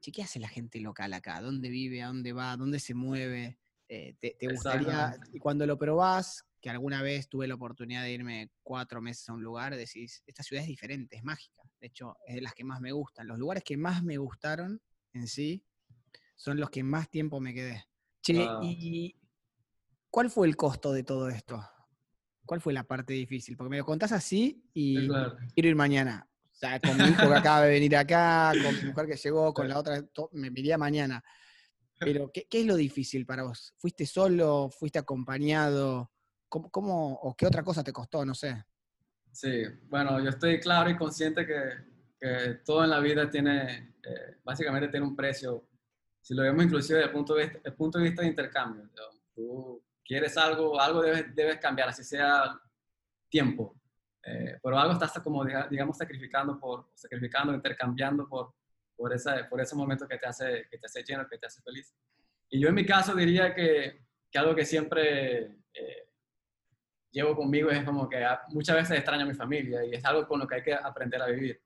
¿qué 0.00 0.22
hace 0.22 0.38
la 0.38 0.48
gente 0.48 0.78
local 0.80 1.12
acá? 1.14 1.40
¿Dónde 1.40 1.68
vive? 1.68 2.02
¿A 2.02 2.08
dónde 2.08 2.32
va? 2.32 2.56
¿Dónde 2.56 2.78
se 2.78 2.94
mueve? 2.94 3.58
Eh, 3.88 4.16
te, 4.20 4.48
gustaría, 4.48 5.16
y 5.32 5.38
cuando 5.38 5.64
lo 5.66 5.78
probás, 5.78 6.44
que 6.60 6.70
alguna 6.70 7.02
vez 7.02 7.28
tuve 7.28 7.46
la 7.46 7.54
oportunidad 7.54 8.02
de 8.02 8.12
irme 8.12 8.50
cuatro 8.62 9.00
meses 9.00 9.28
a 9.28 9.32
un 9.32 9.42
lugar, 9.42 9.76
decís, 9.76 10.22
esta 10.26 10.42
ciudad 10.42 10.62
es 10.62 10.68
diferente, 10.68 11.16
es 11.16 11.22
mágica. 11.22 11.62
De 11.80 11.86
hecho, 11.86 12.16
es 12.26 12.34
de 12.34 12.40
las 12.40 12.54
que 12.54 12.64
más 12.64 12.80
me 12.80 12.92
gustan. 12.92 13.28
Los 13.28 13.38
lugares 13.38 13.62
que 13.62 13.76
más 13.76 14.02
me 14.02 14.18
gustaron 14.18 14.80
en 15.12 15.28
sí 15.28 15.64
son 16.34 16.58
los 16.58 16.70
que 16.70 16.82
más 16.82 17.08
tiempo 17.08 17.40
me 17.40 17.54
quedé. 17.54 17.84
Che, 18.22 18.48
¿y 18.62 19.16
cuál 20.10 20.30
fue 20.30 20.48
el 20.48 20.56
costo 20.56 20.92
de 20.92 21.04
todo 21.04 21.28
esto? 21.28 21.62
¿Cuál 22.44 22.60
fue 22.60 22.72
la 22.72 22.84
parte 22.84 23.12
difícil? 23.12 23.56
Porque 23.56 23.70
me 23.70 23.78
lo 23.78 23.84
contás 23.84 24.12
así 24.12 24.64
y 24.74 25.08
quiero 25.54 25.68
ir 25.68 25.76
mañana. 25.76 26.28
O 26.50 26.54
sea, 26.58 26.80
con 26.80 26.96
mi 26.96 27.04
hijo 27.04 27.28
que 27.28 27.34
acaba 27.34 27.62
de 27.62 27.70
venir 27.70 27.96
acá, 27.96 28.52
con 28.62 28.74
mi 28.74 28.88
mujer 28.88 29.06
que 29.06 29.16
llegó, 29.16 29.52
con 29.52 29.68
la 29.68 29.78
otra, 29.78 30.02
me 30.32 30.48
iría 30.48 30.78
mañana. 30.78 31.22
Pero, 31.98 32.30
¿qué, 32.32 32.46
es 32.50 32.66
lo 32.66 32.76
difícil 32.76 33.24
para 33.24 33.44
vos? 33.44 33.74
¿Fuiste 33.78 34.06
solo? 34.06 34.68
¿Fuiste 34.70 34.98
acompañado? 34.98 36.10
¿Cómo, 36.48 37.14
o 37.14 37.34
qué 37.34 37.46
otra 37.46 37.62
cosa 37.62 37.82
te 37.82 37.92
costó? 37.92 38.24
No 38.24 38.34
sé. 38.34 38.64
Sí, 39.32 39.64
bueno, 39.88 40.20
yo 40.22 40.30
estoy 40.30 40.60
claro 40.60 40.90
y 40.90 40.96
consciente 40.96 41.46
que, 41.46 41.96
todo 42.64 42.82
en 42.82 42.90
la 42.90 42.98
vida 42.98 43.30
tiene, 43.30 43.94
eh, 44.02 44.36
básicamente 44.42 44.88
tiene 44.88 45.06
un 45.06 45.14
precio. 45.14 45.68
Si 46.20 46.34
lo 46.34 46.42
vemos 46.42 46.64
inclusive 46.64 46.98
desde 46.98 47.08
el 47.08 47.14
punto 47.14 47.34
de 47.34 47.44
vista, 47.44 47.60
el 47.64 47.74
punto 47.74 47.98
de, 47.98 48.04
vista 48.04 48.22
de 48.22 48.28
intercambio. 48.28 48.90
Tú 49.34 49.82
quieres 50.04 50.36
algo, 50.36 50.80
algo 50.80 51.02
debes, 51.02 51.34
debes 51.34 51.58
cambiar, 51.58 51.90
así 51.90 52.02
sea 52.02 52.60
tiempo. 53.28 53.74
Eh, 54.22 54.58
pero 54.60 54.78
algo 54.78 54.94
estás 54.94 55.12
como, 55.22 55.44
digamos, 55.44 55.96
sacrificando, 55.96 56.58
por, 56.58 56.90
sacrificando, 56.94 57.54
intercambiando 57.54 58.26
por, 58.28 58.54
por, 58.96 59.12
esa, 59.12 59.48
por 59.48 59.60
ese 59.60 59.76
momento 59.76 60.08
que 60.08 60.18
te, 60.18 60.26
hace, 60.26 60.66
que 60.70 60.78
te 60.78 60.86
hace 60.86 61.02
lleno, 61.04 61.28
que 61.28 61.38
te 61.38 61.46
hace 61.46 61.62
feliz. 61.62 61.94
Y 62.48 62.60
yo 62.60 62.68
en 62.68 62.74
mi 62.74 62.86
caso 62.86 63.14
diría 63.14 63.54
que, 63.54 64.06
que 64.30 64.38
algo 64.38 64.54
que 64.54 64.64
siempre 64.64 65.58
eh, 65.74 66.08
llevo 67.10 67.36
conmigo 67.36 67.70
es 67.70 67.84
como 67.84 68.08
que 68.08 68.24
muchas 68.48 68.76
veces 68.76 68.98
extraño 68.98 69.24
a 69.24 69.28
mi 69.28 69.34
familia 69.34 69.84
y 69.84 69.94
es 69.94 70.04
algo 70.04 70.26
con 70.26 70.40
lo 70.40 70.46
que 70.46 70.56
hay 70.56 70.62
que 70.62 70.74
aprender 70.74 71.20
a 71.22 71.26
vivir. 71.26 71.60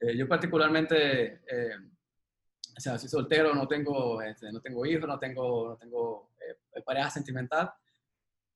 Eh, 0.00 0.16
yo 0.16 0.28
particularmente, 0.28 1.42
eh, 1.46 1.76
o 2.76 2.80
sea, 2.80 2.98
soy 2.98 3.08
soltero, 3.08 3.54
no 3.54 3.66
tengo, 3.66 4.22
este, 4.22 4.52
no 4.52 4.60
tengo 4.60 4.84
hijos, 4.86 5.08
no 5.08 5.18
tengo, 5.18 5.68
no 5.70 5.76
tengo 5.76 6.32
pareja 6.84 7.10
sentimental, 7.10 7.72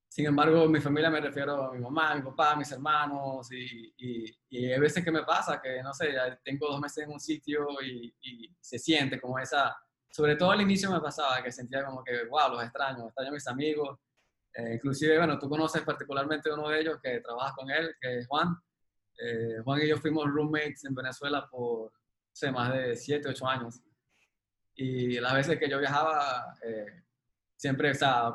sin 0.08 0.26
embargo, 0.26 0.66
mi 0.68 0.80
familia 0.80 1.10
me 1.10 1.20
refiero 1.20 1.64
a 1.64 1.72
mi 1.72 1.80
mamá, 1.80 2.12
a 2.12 2.14
mi 2.16 2.22
papá, 2.22 2.52
a 2.52 2.56
mis 2.56 2.70
hermanos, 2.72 3.50
y, 3.52 3.94
y, 3.98 4.72
hay 4.72 4.80
veces 4.80 5.04
que 5.04 5.10
me 5.10 5.22
pasa 5.24 5.60
que, 5.60 5.82
no 5.82 5.92
sé, 5.92 6.14
tengo 6.42 6.68
dos 6.68 6.80
meses 6.80 7.04
en 7.04 7.12
un 7.12 7.20
sitio 7.20 7.66
y, 7.82 8.14
se 8.60 8.78
siente 8.78 9.20
como 9.20 9.38
esa, 9.38 9.76
sobre 10.10 10.36
todo 10.36 10.50
al 10.50 10.60
inicio 10.60 10.90
me 10.90 11.00
pasaba 11.00 11.42
que 11.42 11.52
sentía 11.52 11.84
como 11.84 12.02
que, 12.02 12.24
wow, 12.26 12.50
los 12.52 12.62
extraño, 12.62 13.06
extraño 13.06 13.30
a 13.30 13.34
mis 13.34 13.46
amigos, 13.46 13.98
eh, 14.54 14.74
inclusive, 14.74 15.18
bueno, 15.18 15.38
tú 15.38 15.48
conoces 15.48 15.82
particularmente 15.82 16.50
uno 16.52 16.68
de 16.68 16.80
ellos 16.80 16.98
que 17.02 17.20
trabajas 17.20 17.54
con 17.54 17.70
él, 17.70 17.94
que 18.00 18.18
es 18.18 18.26
Juan, 18.26 18.56
Eh, 19.18 19.60
Juan 19.64 19.80
y 19.82 19.88
yo 19.88 19.96
fuimos 19.96 20.26
roommates 20.26 20.84
en 20.84 20.94
Venezuela 20.94 21.48
por 21.50 21.90
sé, 22.36 22.52
más 22.52 22.72
de 22.72 22.96
7, 22.96 23.28
8 23.30 23.48
años. 23.48 23.80
Y 24.74 25.18
las 25.20 25.34
veces 25.34 25.58
que 25.58 25.70
yo 25.70 25.78
viajaba, 25.78 26.54
eh, 26.62 27.02
siempre, 27.56 27.90
o 27.90 27.94
sea, 27.94 28.34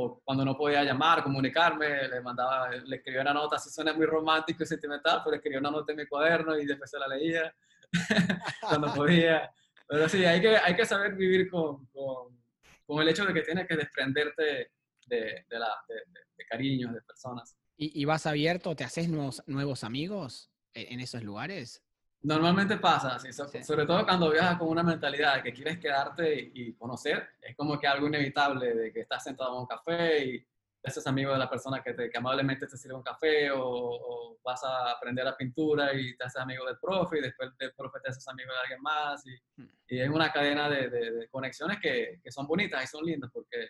o 0.00 0.20
cuando 0.24 0.44
no 0.44 0.56
podía 0.56 0.84
llamar, 0.84 1.24
comunicarme, 1.24 2.06
le 2.06 2.20
mandaba, 2.20 2.70
le 2.70 2.96
escribía 2.96 3.22
una 3.22 3.34
nota, 3.34 3.56
así 3.56 3.68
suena 3.68 3.92
muy 3.92 4.06
romántico 4.06 4.62
y 4.62 4.66
sentimental, 4.66 5.22
pero 5.24 5.34
escribía 5.34 5.58
una 5.58 5.72
nota 5.72 5.90
en 5.90 5.98
mi 5.98 6.06
cuaderno 6.06 6.56
y 6.56 6.64
después 6.64 6.88
se 6.88 7.00
la 7.00 7.08
leía 7.08 7.52
cuando 8.60 8.94
podía. 8.94 9.50
Pero 9.88 10.08
sí, 10.08 10.24
hay 10.24 10.40
que, 10.40 10.56
hay 10.56 10.76
que 10.76 10.86
saber 10.86 11.16
vivir 11.16 11.50
con, 11.50 11.86
con, 11.86 12.40
con 12.86 13.02
el 13.02 13.08
hecho 13.08 13.26
de 13.26 13.34
que 13.34 13.42
tienes 13.42 13.66
que 13.66 13.74
desprenderte 13.74 14.70
de, 15.06 15.46
de, 15.48 15.58
la, 15.58 15.74
de, 15.88 15.96
de 16.36 16.44
cariños, 16.48 16.94
de 16.94 17.02
personas. 17.02 17.56
¿Y, 17.76 18.00
¿Y, 18.00 18.04
vas 18.04 18.24
abierto? 18.26 18.76
¿Te 18.76 18.84
haces 18.84 19.08
nuevos, 19.08 19.42
nuevos 19.46 19.82
amigos 19.82 20.52
en 20.74 21.00
esos 21.00 21.24
lugares? 21.24 21.82
Normalmente 22.22 22.78
pasa 22.78 23.14
así, 23.14 23.32
sobre 23.32 23.86
todo 23.86 24.04
cuando 24.04 24.30
viajas 24.30 24.58
con 24.58 24.68
una 24.68 24.82
mentalidad 24.82 25.36
de 25.36 25.42
que 25.44 25.52
quieres 25.52 25.78
quedarte 25.78 26.50
y 26.52 26.72
conocer, 26.72 27.28
es 27.40 27.54
como 27.56 27.78
que 27.78 27.86
algo 27.86 28.08
inevitable 28.08 28.74
de 28.74 28.92
que 28.92 29.00
estás 29.00 29.22
sentado 29.22 29.54
en 29.54 29.60
un 29.60 29.66
café 29.66 30.24
y 30.24 30.46
haces 30.82 31.06
amigo 31.06 31.32
de 31.32 31.38
la 31.38 31.48
persona 31.48 31.80
que, 31.82 31.94
te, 31.94 32.10
que 32.10 32.18
amablemente 32.18 32.66
te 32.66 32.76
sirve 32.76 32.96
un 32.96 33.02
café 33.02 33.50
o, 33.52 34.38
vas 34.42 34.64
a 34.64 34.92
aprender 34.92 35.26
la 35.26 35.36
pintura 35.36 35.92
y 35.92 36.16
te 36.16 36.24
haces 36.24 36.40
amigo 36.40 36.64
del 36.64 36.78
profe 36.78 37.18
y 37.18 37.20
después 37.20 37.50
del 37.58 37.74
profe 37.74 37.98
te 38.02 38.10
haces 38.10 38.26
amigo 38.28 38.50
de 38.50 38.58
alguien 38.58 38.80
más 38.80 39.26
y, 39.26 39.34
hmm. 39.60 39.68
y 39.88 40.00
es 40.00 40.08
una 40.08 40.32
cadena 40.32 40.70
de, 40.70 40.88
de, 40.88 41.28
conexiones 41.28 41.78
que, 41.82 42.20
que, 42.22 42.32
son 42.32 42.46
bonitas 42.46 42.82
y 42.82 42.86
son 42.86 43.04
lindas 43.04 43.30
porque 43.30 43.68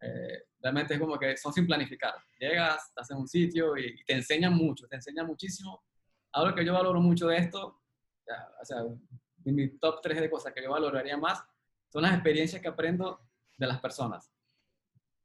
eh, 0.00 0.42
realmente 0.60 0.94
es 0.94 1.00
como 1.00 1.18
que 1.18 1.36
son 1.36 1.52
sin 1.52 1.66
planificar. 1.66 2.14
Llegas, 2.38 2.88
estás 2.88 3.10
en 3.10 3.16
un 3.16 3.26
sitio 3.26 3.76
y, 3.76 3.86
y 3.86 4.04
te 4.04 4.12
enseñan 4.12 4.52
mucho, 4.52 4.86
te 4.86 4.96
enseñan 4.96 5.26
muchísimo. 5.26 5.82
Algo 6.32 6.54
que 6.54 6.64
yo 6.64 6.74
valoro 6.74 7.00
mucho 7.00 7.28
de 7.28 7.38
esto 7.38 7.80
o 8.60 8.64
sea, 8.64 8.78
en 9.44 9.54
mi 9.54 9.68
top 9.78 10.00
3 10.02 10.20
de 10.20 10.30
cosas 10.30 10.52
que 10.52 10.62
yo 10.62 10.70
valoraría 10.70 11.16
más 11.16 11.42
son 11.88 12.02
las 12.02 12.12
experiencias 12.14 12.60
que 12.60 12.68
aprendo 12.68 13.20
de 13.56 13.66
las 13.66 13.80
personas. 13.80 14.30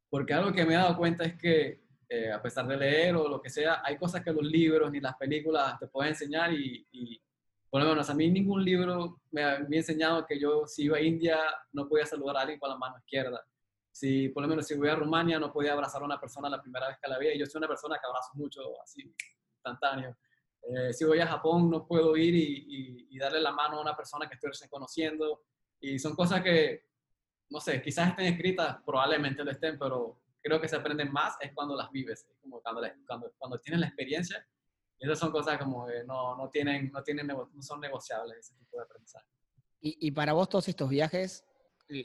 Porque 0.10 0.34
algo 0.34 0.54
que 0.54 0.66
me 0.66 0.74
he 0.74 0.78
dado 0.78 0.98
cuenta 0.98 1.24
es 1.24 1.38
que, 1.38 1.84
eh, 2.08 2.32
a 2.32 2.42
pesar 2.42 2.68
de 2.68 2.78
leer 2.78 3.16
o 3.16 3.28
lo 3.28 3.42
que 3.42 3.50
sea, 3.50 3.82
hay 3.84 3.98
cosas 3.98 4.24
que 4.24 4.32
los 4.32 4.44
libros 4.44 4.92
ni 4.92 5.00
las 5.00 5.16
películas 5.16 5.80
te 5.80 5.88
pueden 5.88 6.12
enseñar 6.12 6.54
y, 6.54 6.88
y 6.92 7.22
por 7.70 7.82
lo 7.82 7.90
menos 7.90 8.08
a 8.10 8.14
mí 8.14 8.30
ningún 8.30 8.64
libro 8.64 9.22
me 9.32 9.44
ha, 9.44 9.60
me 9.68 9.78
ha, 9.78 9.80
enseñado 9.80 10.26
que 10.28 10.40
yo 10.40 10.68
si 10.68 10.84
iba 10.84 10.98
a 10.98 11.02
India 11.02 11.40
no 11.72 11.90
podía 11.90 12.06
saludar 12.06 12.38
a 12.38 12.42
alguien 12.42 12.60
con 12.60 12.70
la 12.70 12.78
mano 12.78 12.98
izquierda. 13.00 13.44
Si 13.92 14.30
por 14.30 14.44
lo 14.44 14.50
menos 14.50 14.68
si 14.68 14.76
voy 14.76 14.90
a 14.90 14.96
Rumania 14.96 15.40
no 15.40 15.52
podía 15.52 15.74
abrazar 15.74 16.04
a 16.04 16.06
una 16.06 16.20
persona 16.20 16.50
la 16.50 16.62
primera 16.62 16.88
vez 16.88 16.98
que 17.02 17.10
la 17.10 17.18
veía. 17.18 17.36
Yo 17.36 17.48
soy 17.48 17.58
una 17.60 17.68
persona 17.68 17.96
que 17.96 18.06
abrazo 18.08 18.30
mucho 18.36 18.62
así 18.84 19.12
instantáneo. 19.56 20.16
Eh, 20.66 20.94
si 20.94 21.04
voy 21.04 21.20
a 21.20 21.28
Japón 21.28 21.70
no 21.70 21.86
puedo 21.86 22.16
ir 22.16 22.36
y, 22.36 23.08
y, 23.10 23.20
darle 23.20 23.42
la 23.42 23.52
mano 23.52 23.78
a 23.78 23.82
una 23.82 23.96
persona 23.96 24.28
que 24.28 24.36
estoy 24.36 24.50
recién 24.50 24.70
conociendo. 24.70 25.44
Y 25.80 26.00
son 26.00 26.16
cosas 26.16 26.42
que, 26.42 26.86
no 27.50 27.60
sé, 27.60 27.82
quizás 27.82 28.10
estén 28.10 28.34
escritas, 28.34 28.78
probablemente 28.86 29.44
lo 29.44 29.52
estén, 29.52 29.78
pero 29.78 30.22
creo 30.42 30.60
que 30.62 30.68
se 30.68 30.76
aprenden 30.76 31.12
más 31.12 31.36
es 31.42 31.54
cuando 31.54 31.76
las 31.76 31.92
vives, 31.92 32.26
como 32.42 32.62
cuando, 32.62 32.82
cuando, 33.06 33.34
cuando 33.38 33.60
tienes 33.60 33.82
la 33.82 33.88
experiencia. 33.88 34.46
Y 35.00 35.06
esas 35.06 35.20
son 35.20 35.32
cosas 35.32 35.58
como 35.58 35.86
que 35.86 36.04
no, 36.06 36.38
no, 36.38 36.50
tienen, 36.50 36.92
no, 36.92 37.04
tienen, 37.04 37.28
no 37.28 37.62
son 37.62 37.82
negociables 37.82 38.38
ese 38.38 38.56
tipo 38.56 38.78
de 38.78 38.84
aprendizaje. 38.84 39.28
Y, 39.82 40.08
y 40.08 40.12
para 40.12 40.32
vos 40.32 40.48
todos 40.48 40.70
estos 40.70 40.90
viajes, 40.90 41.44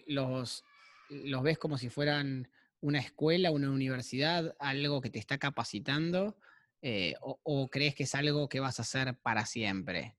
los, 0.07 0.65
los 1.09 1.43
ves 1.43 1.59
como 1.59 1.79
si 1.79 1.91
fueran 1.91 2.51
una 2.81 2.99
escuela, 2.99 3.53
una 3.53 3.71
universidad, 3.71 4.57
algo 4.59 5.01
que 5.01 5.11
te 5.11 5.19
está 5.19 5.39
capacitando 5.39 6.37
eh, 6.81 7.15
o, 7.21 7.41
o, 7.43 7.69
crees 7.69 7.95
que 7.95 8.05
es 8.05 8.15
algo 8.15 8.49
que 8.49 8.61
vas 8.61 8.79
a 8.79 8.83
hacer 8.83 9.17
para 9.19 9.45
siempre? 9.45 10.17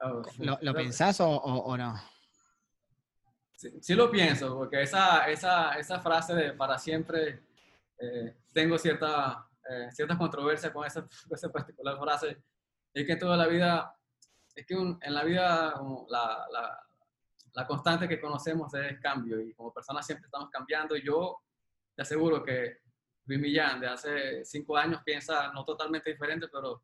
Oh, 0.00 0.22
¿Lo, 0.38 0.58
¿Lo, 0.62 0.74
pensás 0.74 1.20
o, 1.20 1.28
o, 1.28 1.76
no? 1.76 2.00
Sí, 3.54 3.70
sí, 3.82 3.94
lo 3.94 4.10
pienso, 4.10 4.56
porque 4.56 4.82
esa, 4.82 5.28
esa, 5.28 5.72
esa 5.72 6.00
frase 6.00 6.34
de 6.34 6.52
para 6.52 6.78
siempre, 6.78 7.42
eh, 7.98 8.36
tengo 8.52 8.78
cierta, 8.78 9.46
eh, 9.68 9.88
cierta 9.92 10.16
controversia 10.16 10.72
con 10.72 10.86
esa, 10.86 11.06
esa, 11.30 11.50
particular 11.50 11.98
frase. 11.98 12.42
Es 12.94 13.06
que 13.06 13.16
toda 13.16 13.36
la 13.36 13.46
vida, 13.46 13.94
es 14.54 14.64
que 14.64 14.74
un, 14.74 14.98
en 15.02 15.14
la 15.14 15.24
vida 15.24 15.74
la, 16.08 16.46
la, 16.50 16.88
la 17.52 17.66
constante 17.66 18.08
que 18.08 18.20
conocemos 18.20 18.72
es 18.74 19.00
cambio 19.00 19.40
y 19.40 19.52
como 19.52 19.74
personas 19.74 20.06
siempre 20.06 20.26
estamos 20.26 20.48
cambiando. 20.48 20.96
Y 20.96 21.04
yo 21.04 21.42
te 21.94 22.02
aseguro 22.02 22.42
que 22.42 22.78
Luis 23.28 23.40
Millán 23.40 23.78
de 23.78 23.86
hace 23.86 24.44
cinco 24.44 24.76
años 24.76 25.02
piensa 25.04 25.52
no 25.52 25.62
totalmente 25.64 26.10
diferente, 26.10 26.48
pero 26.50 26.82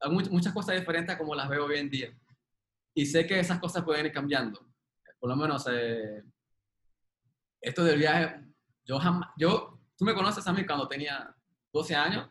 hay 0.00 0.10
muchas 0.10 0.52
cosas 0.52 0.78
diferentes 0.78 1.16
como 1.16 1.34
las 1.34 1.48
veo 1.48 1.64
hoy 1.64 1.78
en 1.78 1.88
día. 1.88 2.14
Y 2.94 3.06
sé 3.06 3.26
que 3.26 3.40
esas 3.40 3.58
cosas 3.58 3.82
pueden 3.82 4.06
ir 4.06 4.12
cambiando. 4.12 4.60
Por 5.18 5.30
lo 5.30 5.36
menos, 5.36 5.66
eh, 5.70 6.22
esto 7.58 7.84
del 7.84 7.98
viaje, 7.98 8.44
yo 8.84 8.98
jamás, 8.98 9.30
yo, 9.38 9.80
tú 9.96 10.04
me 10.04 10.14
conoces 10.14 10.46
a 10.46 10.52
mí 10.52 10.66
cuando 10.66 10.86
tenía 10.86 11.34
12 11.72 11.94
años. 11.94 12.28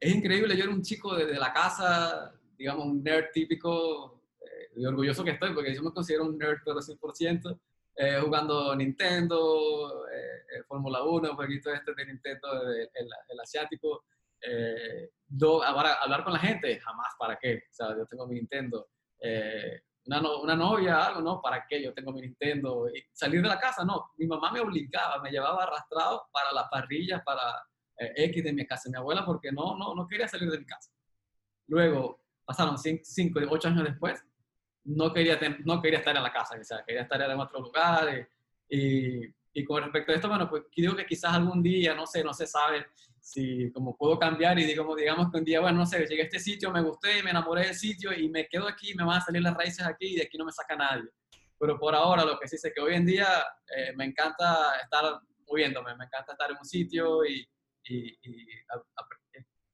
Es 0.00 0.14
increíble, 0.14 0.56
yo 0.56 0.64
era 0.64 0.72
un 0.72 0.82
chico 0.82 1.14
desde 1.14 1.32
de 1.32 1.38
la 1.38 1.52
casa, 1.52 2.32
digamos, 2.56 2.86
un 2.86 3.02
nerd 3.02 3.26
típico, 3.34 4.22
eh, 4.40 4.70
y 4.76 4.86
orgulloso 4.86 5.22
que 5.22 5.32
estoy, 5.32 5.52
porque 5.52 5.74
yo 5.74 5.82
me 5.82 5.92
considero 5.92 6.24
un 6.24 6.38
nerd, 6.38 6.60
pero 6.64 6.80
100%. 6.80 7.60
Eh, 7.98 8.20
jugando 8.22 8.76
Nintendo, 8.76 10.06
eh, 10.08 10.58
eh 10.58 10.62
Fórmula 10.68 11.02
1, 11.02 11.34
jueguito 11.34 11.72
este 11.72 11.94
de 11.94 12.06
Nintendo, 12.06 12.62
el, 12.62 12.90
el, 12.92 13.08
el 13.28 13.40
asiático. 13.40 14.04
Eh, 14.40 15.10
do, 15.26 15.62
ahora, 15.62 15.94
hablar 15.94 16.22
con 16.22 16.34
la 16.34 16.38
gente, 16.38 16.78
jamás, 16.78 17.14
¿para 17.18 17.38
qué? 17.38 17.62
O 17.70 17.74
sea, 17.74 17.96
yo 17.96 18.04
tengo 18.06 18.26
mi 18.26 18.34
Nintendo. 18.34 18.88
Eh, 19.20 19.80
una, 20.04 20.20
no, 20.20 20.40
una, 20.42 20.54
novia, 20.54 21.06
algo, 21.06 21.22
¿no? 21.22 21.40
¿Para 21.40 21.64
qué? 21.66 21.82
Yo 21.82 21.94
tengo 21.94 22.12
mi 22.12 22.20
Nintendo. 22.20 22.86
Y 22.94 23.02
salir 23.12 23.40
de 23.40 23.48
la 23.48 23.58
casa, 23.58 23.84
no. 23.84 24.10
Mi 24.18 24.26
mamá 24.26 24.52
me 24.52 24.60
obligaba, 24.60 25.22
me 25.22 25.30
llevaba 25.30 25.64
arrastrado 25.64 26.28
para 26.30 26.52
las 26.52 26.68
parrillas, 26.68 27.22
para 27.24 27.40
X 27.98 28.44
de 28.44 28.52
mi 28.52 28.66
casa, 28.66 28.90
mi 28.90 28.98
abuela, 28.98 29.24
porque 29.24 29.50
no, 29.50 29.76
no, 29.76 29.94
no 29.94 30.06
quería 30.06 30.28
salir 30.28 30.50
de 30.50 30.58
mi 30.58 30.66
casa. 30.66 30.90
Luego, 31.66 32.20
pasaron 32.44 32.78
5, 32.78 33.40
8 33.48 33.68
años 33.68 33.84
después, 33.84 34.22
no 34.86 35.12
quería, 35.12 35.38
no 35.64 35.82
quería 35.82 35.98
estar 35.98 36.16
en 36.16 36.22
la 36.22 36.32
casa, 36.32 36.62
sea, 36.62 36.84
quería 36.86 37.02
estar 37.02 37.20
en 37.20 37.38
otro 37.38 37.60
lugar. 37.60 38.08
Eh, 38.08 38.28
y, 38.68 39.34
y, 39.52 39.64
con 39.64 39.82
respecto 39.82 40.12
a 40.12 40.14
esto, 40.14 40.28
bueno, 40.28 40.48
pues 40.48 40.64
digo 40.74 40.94
que 40.96 41.06
quizás 41.06 41.34
algún 41.34 41.62
día, 41.62 41.94
no 41.94 42.06
sé, 42.06 42.22
no 42.22 42.32
se 42.32 42.46
sabe 42.46 42.86
si 43.20 43.72
como 43.72 43.96
puedo 43.96 44.18
cambiar 44.18 44.56
y 44.58 44.64
digo, 44.64 44.94
digamos 44.94 45.32
que 45.32 45.38
un 45.38 45.44
día, 45.44 45.60
bueno, 45.60 45.78
no 45.78 45.86
sé, 45.86 46.06
llegué 46.06 46.22
a 46.22 46.24
este 46.26 46.38
sitio, 46.38 46.70
me 46.70 46.80
gusté, 46.80 47.24
me 47.24 47.30
enamoré 47.30 47.66
del 47.66 47.74
sitio 47.74 48.12
y 48.12 48.28
me 48.28 48.46
quedo 48.46 48.68
aquí, 48.68 48.94
me 48.94 49.04
van 49.04 49.18
a 49.18 49.20
salir 49.20 49.42
las 49.42 49.56
raíces 49.56 49.84
aquí 49.84 50.06
y 50.06 50.16
de 50.16 50.22
aquí 50.22 50.38
no 50.38 50.44
me 50.44 50.52
saca 50.52 50.76
nadie. 50.76 51.10
Pero 51.58 51.76
por 51.76 51.94
ahora 51.94 52.24
lo 52.24 52.38
que 52.38 52.46
sí 52.46 52.56
sé 52.56 52.72
que 52.72 52.80
hoy 52.80 52.94
en 52.94 53.04
día 53.04 53.26
eh, 53.76 53.92
me 53.96 54.04
encanta 54.04 54.78
estar 54.80 55.20
moviéndome, 55.48 55.96
me 55.96 56.04
encanta 56.04 56.32
estar 56.32 56.50
en 56.52 56.56
un 56.58 56.64
sitio 56.64 57.24
y, 57.24 57.48
y, 57.84 58.10
y, 58.22 58.46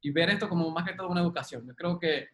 y 0.01 0.11
ver 0.11 0.31
esto 0.31 0.49
como 0.49 0.71
más 0.71 0.89
que 0.89 0.95
todo 0.95 1.09
una 1.09 1.21
educación. 1.21 1.67
Yo 1.67 1.75
creo 1.75 1.99
que 1.99 2.29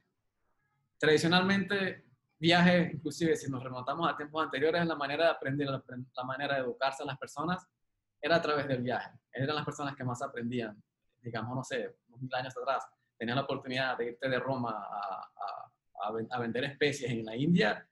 tradicionalmente 0.99 2.05
viajes, 2.39 2.95
inclusive 2.95 3.37
si 3.37 3.51
nos 3.51 3.63
remontamos 3.63 4.09
a 4.09 4.17
tiempos 4.17 4.45
anteriores, 4.45 4.87
la 4.87 4.95
manera 4.95 5.25
de 5.25 5.31
aprender, 5.31 5.69
la, 5.69 6.25
manera 6.25 6.55
de 6.55 6.61
educarse 6.61 7.03
a 7.03 7.07
las 7.07 7.19
personas 7.19 7.67
era 8.21 8.37
a 8.37 8.43
través 8.43 8.69
del 8.69 8.83
viaje. 8.83 9.11
Eran 9.33 9.57
las 9.57 9.65
personas 9.65 9.97
que 9.97 10.05
más 10.05 10.23
aprendían, 10.23 10.81
digamos, 11.21 11.55
no 11.55 11.65
sé, 11.65 11.97
unos 12.09 12.23
mil 12.23 12.35
años 12.35 12.55
atrás. 12.57 12.87
Tenían 13.17 13.37
la 13.37 13.43
oportunidad 13.43 13.99
de 13.99 14.11
irte 14.11 14.29
de 14.29 14.39
Roma 14.39 14.71
a, 14.71 15.31
a, 16.05 16.13
a 16.31 16.39
vender 16.39 16.65
especies 16.65 17.11
en 17.11 17.25
la 17.25 17.37
India. 17.37 17.87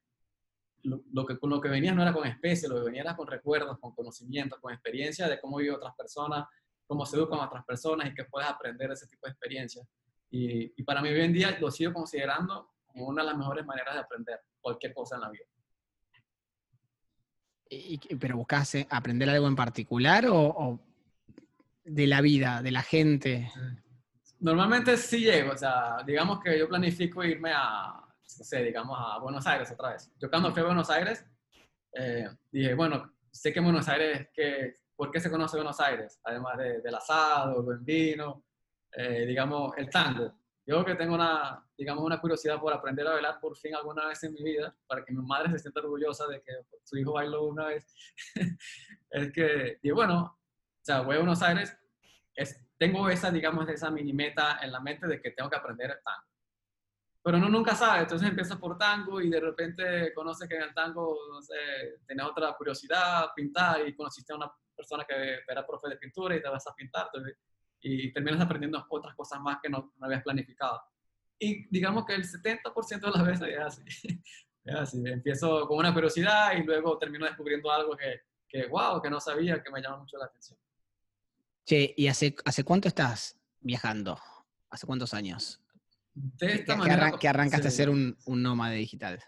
Lo, 0.83 1.03
lo, 1.13 1.27
que, 1.27 1.37
lo 1.43 1.61
que 1.61 1.69
venías 1.69 1.97
no 1.97 2.03
era 2.03 2.13
con 2.13 2.27
especies, 2.27 2.71
lo 2.71 2.77
que 2.77 2.85
venías 2.85 3.07
era 3.07 3.17
con 3.17 3.27
recuerdos, 3.27 3.79
con 3.81 3.93
conocimientos, 3.95 4.61
con 4.61 4.73
experiencia 4.73 5.29
de 5.29 5.41
cómo 5.41 5.57
viven 5.57 5.75
otras 5.75 5.95
personas, 5.97 6.47
cómo 6.87 7.05
se 7.05 7.17
educan 7.17 7.41
otras 7.41 7.65
personas 7.65 8.09
y 8.09 8.15
que 8.15 8.25
puedes 8.25 8.49
aprender 8.49 8.93
ese 8.93 9.09
tipo 9.09 9.27
de 9.27 9.33
experiencias. 9.33 9.87
Y, 10.31 10.73
y 10.81 10.83
para 10.85 11.03
mí 11.03 11.09
hoy 11.09 11.21
en 11.23 11.33
día 11.33 11.59
lo 11.61 11.71
sigo 11.73 11.93
considerando 11.93 12.76
como 12.97 13.09
una 13.11 13.23
de 13.23 13.29
las 13.29 13.37
mejores 13.37 13.67
maneras 13.67 13.95
de 13.95 14.01
aprender 14.01 14.41
cualquier 14.61 14.95
cosa 14.95 15.17
en 15.17 15.21
la 15.21 15.31
vida. 15.31 15.45
¿Y, 17.69 17.99
¿Pero 18.17 18.37
buscas 18.37 18.75
eh, 18.77 18.87
aprender 18.91 19.29
algo 19.29 19.47
en 19.49 19.57
particular 19.57 20.27
o, 20.27 20.39
o, 20.39 20.81
de 21.85 22.07
la 22.07 22.21
vida, 22.21 22.63
de 22.63 22.71
la 22.71 22.83
gente? 22.83 23.51
Normalmente 24.41 24.97
sí 24.97 25.21
llego, 25.21 25.53
o 25.53 25.57
sea, 25.57 25.99
digamos 26.07 26.41
que 26.41 26.59
yo 26.59 26.69
planifico 26.69 27.25
irme 27.25 27.53
a, 27.55 27.93
no 28.39 28.45
sé, 28.45 28.63
digamos 28.63 28.97
a 28.99 29.19
Buenos 29.19 29.47
Aires 29.47 29.71
otra 29.71 29.91
vez. 29.91 30.11
Yo 30.19 30.31
cuando 30.31 30.53
fui 30.53 30.63
a 30.63 30.67
Buenos 30.67 30.91
Aires, 30.91 31.25
eh, 31.93 32.29
dije, 32.51 32.75
bueno, 32.75 33.13
sé 33.31 33.53
que 33.53 33.61
Buenos 33.61 33.89
Aires, 33.89 34.29
que, 34.33 34.75
¿por 34.95 35.11
qué 35.11 35.21
se 35.21 35.31
conoce 35.31 35.57
Buenos 35.57 35.81
Aires? 35.81 36.21
Además 36.25 36.57
de, 36.59 36.81
del 36.81 36.95
asado, 36.95 37.59
el 37.59 37.65
buen 37.65 37.85
vino, 37.85 38.45
eh, 38.93 39.27
digamos, 39.27 39.77
el 39.77 39.91
tango. 39.91 40.46
Yo 40.67 40.85
que 40.85 40.97
tengo 40.97 41.15
una, 41.15 41.65
digamos, 41.79 42.03
una 42.03 42.21
curiosidad 42.21 42.59
por 42.59 42.73
aprender 42.73 43.07
a 43.07 43.13
bailar 43.13 43.39
por 43.41 43.57
fin 43.57 43.75
alguna 43.77 44.07
vez 44.07 44.23
en 44.25 44.33
mi 44.33 44.43
vida, 44.43 44.77
para 44.89 45.05
que 45.05 45.13
mi 45.13 45.23
madre 45.25 45.53
se 45.53 45.61
sienta 45.61 45.79
orgullosa 45.79 46.27
de 46.27 46.43
que 46.43 46.53
su 46.83 46.99
hijo 46.99 47.13
bailó 47.13 47.45
una 47.45 47.67
vez, 47.67 47.95
es 49.11 49.33
que, 49.33 49.79
y 49.81 49.91
bueno, 49.93 50.23
o 50.23 50.85
sea, 50.85 51.03
voy 51.03 51.15
a 51.15 51.19
Buenos 51.19 51.41
Aires, 51.43 51.77
es, 52.35 52.61
tengo 52.77 53.09
esa, 53.09 53.31
digamos, 53.31 53.69
esa 53.69 53.93
mini 53.93 54.13
meta 54.13 54.59
en 54.61 54.73
la 54.73 54.81
mente 54.81 55.07
de 55.07 55.23
que 55.23 55.31
tengo 55.31 55.49
que 55.49 55.57
aprender 55.57 56.01
tango. 56.05 56.27
pero 57.23 57.39
uno 57.39 57.49
nunca 57.49 57.77
sabe, 57.77 58.01
entonces 58.01 58.29
empiezas 58.29 58.59
por 58.59 58.77
tango 58.77 59.21
y 59.21 59.31
de 59.31 59.41
repente 59.41 60.13
conoces 60.15 60.49
que 60.49 60.57
en 60.57 60.63
el 60.63 60.75
tango, 60.75 61.17
no 61.31 61.43
sé, 61.43 61.55
tenés 62.09 62.27
otra 62.27 62.53
curiosidad, 62.55 63.29
pintar 63.37 63.87
y 63.87 63.95
conociste 63.95 64.33
a 64.33 64.37
una 64.37 64.53
persona 64.75 65.05
que 65.05 65.43
era 65.47 65.65
profe 65.65 65.89
de 65.91 65.97
pintura 65.97 66.35
y 66.35 66.43
te 66.43 66.49
vas 66.49 66.67
a 66.67 66.75
pintar 66.75 67.09
y 67.81 68.13
terminas 68.13 68.41
aprendiendo 68.41 68.85
otras 68.89 69.15
cosas 69.15 69.41
más 69.41 69.59
que 69.63 69.69
no, 69.69 69.93
no 69.99 70.07
habías 70.07 70.23
planificado. 70.23 70.81
Y 71.39 71.67
digamos 71.69 72.05
que 72.07 72.15
el 72.15 72.25
70% 72.25 73.01
de 73.01 73.11
las 73.11 73.27
veces 73.27 73.49
es 73.49 73.61
así. 73.61 73.83
es 74.65 74.75
así. 74.75 75.03
Empiezo 75.05 75.67
con 75.67 75.79
una 75.79 75.93
curiosidad 75.93 76.57
y 76.57 76.65
luego 76.65 76.99
termino 76.99 77.27
descubriendo 77.27 77.71
algo 77.71 77.97
que, 77.97 78.21
que, 78.49 78.67
wow, 78.67 79.01
que 79.03 79.11
no 79.11 79.21
sabía, 79.21 79.63
que 79.63 79.71
me 79.71 79.83
llama 79.83 79.99
mucho 79.99 80.17
la 80.19 80.27
atención. 80.27 80.59
Che, 81.65 81.95
¿y 81.97 82.07
hace, 82.07 82.35
hace 82.45 82.65
cuánto 82.65 82.89
estás 82.89 83.37
viajando? 83.61 84.19
¿Hace 84.71 84.87
cuántos 84.87 85.15
años? 85.15 85.61
De 86.15 86.55
esta 86.55 86.77
manera. 86.77 87.13
que 87.19 87.29
arrancaste 87.29 87.69
a 87.69 87.71
ser 87.71 87.91
un, 87.91 88.17
un 88.25 88.43
nómade 88.43 88.77
digital? 88.77 89.23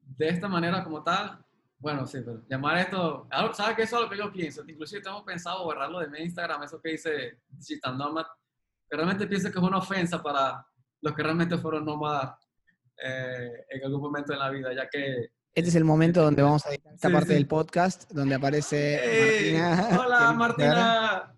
De 0.00 0.28
esta 0.28 0.48
manera 0.48 0.84
como 0.84 1.02
tal, 1.02 1.44
bueno, 1.80 2.06
sí, 2.06 2.18
pero 2.22 2.42
llamar 2.46 2.76
esto, 2.76 3.26
¿sabes 3.54 3.74
qué? 3.74 3.82
Eso 3.82 3.96
es 3.96 4.02
lo 4.02 4.10
que 4.10 4.18
yo 4.18 4.30
pienso. 4.30 4.62
Inclusive 4.68 5.02
tengo 5.02 5.24
pensado 5.24 5.64
borrarlo 5.64 6.00
de 6.00 6.08
mi 6.08 6.18
Instagram, 6.20 6.62
eso 6.62 6.78
que 6.80 6.90
dice 6.90 7.40
Digital 7.48 7.96
Nomad. 7.96 8.26
realmente 8.90 9.26
pienso 9.26 9.50
que 9.50 9.58
es 9.58 9.64
una 9.64 9.78
ofensa 9.78 10.22
para 10.22 10.64
los 11.00 11.14
que 11.14 11.22
realmente 11.22 11.56
fueron 11.56 11.86
nómadas 11.86 12.36
eh, 13.02 13.64
en 13.70 13.84
algún 13.84 14.02
momento 14.02 14.34
de 14.34 14.38
la 14.38 14.50
vida, 14.50 14.74
ya 14.74 14.90
que... 14.90 15.30
Este 15.54 15.70
es 15.70 15.74
el 15.74 15.84
momento 15.84 16.22
donde 16.22 16.42
vamos 16.42 16.66
a 16.66 16.68
editar 16.68 16.92
esta 16.92 17.10
parte 17.10 17.32
del 17.32 17.46
podcast, 17.46 18.10
donde 18.12 18.34
aparece 18.34 19.00
Martina. 19.56 19.98
Hola, 19.98 20.32
Martina. 20.34 21.34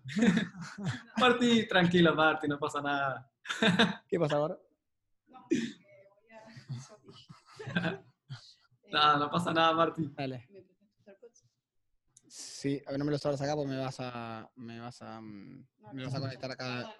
Martín, 1.17 1.67
tranquila, 1.69 2.11
Martín, 2.11 2.49
no 2.49 2.59
pasa 2.59 2.81
nada. 2.81 3.31
¿Qué 4.09 4.19
pasa 4.19 4.35
ahora? 4.35 4.57
no, 8.93 9.17
no 9.17 9.31
pasa 9.31 9.53
nada, 9.53 9.73
Martín. 9.73 10.13
Dale. 10.15 10.47
Sí, 12.27 12.81
a 12.87 12.91
ver, 12.91 12.99
no 12.99 13.05
me 13.05 13.11
lo 13.11 13.17
sabes 13.17 13.41
acá 13.41 13.55
porque 13.55 13.71
me 13.71 13.77
vas 13.77 13.97
a, 13.99 14.49
me 14.55 14.79
vas 14.79 15.01
a, 15.01 15.19
mm, 15.21 15.65
me 15.91 16.05
vas 16.05 16.15
a 16.15 16.19
conectar 16.19 16.51
acá. 16.51 16.95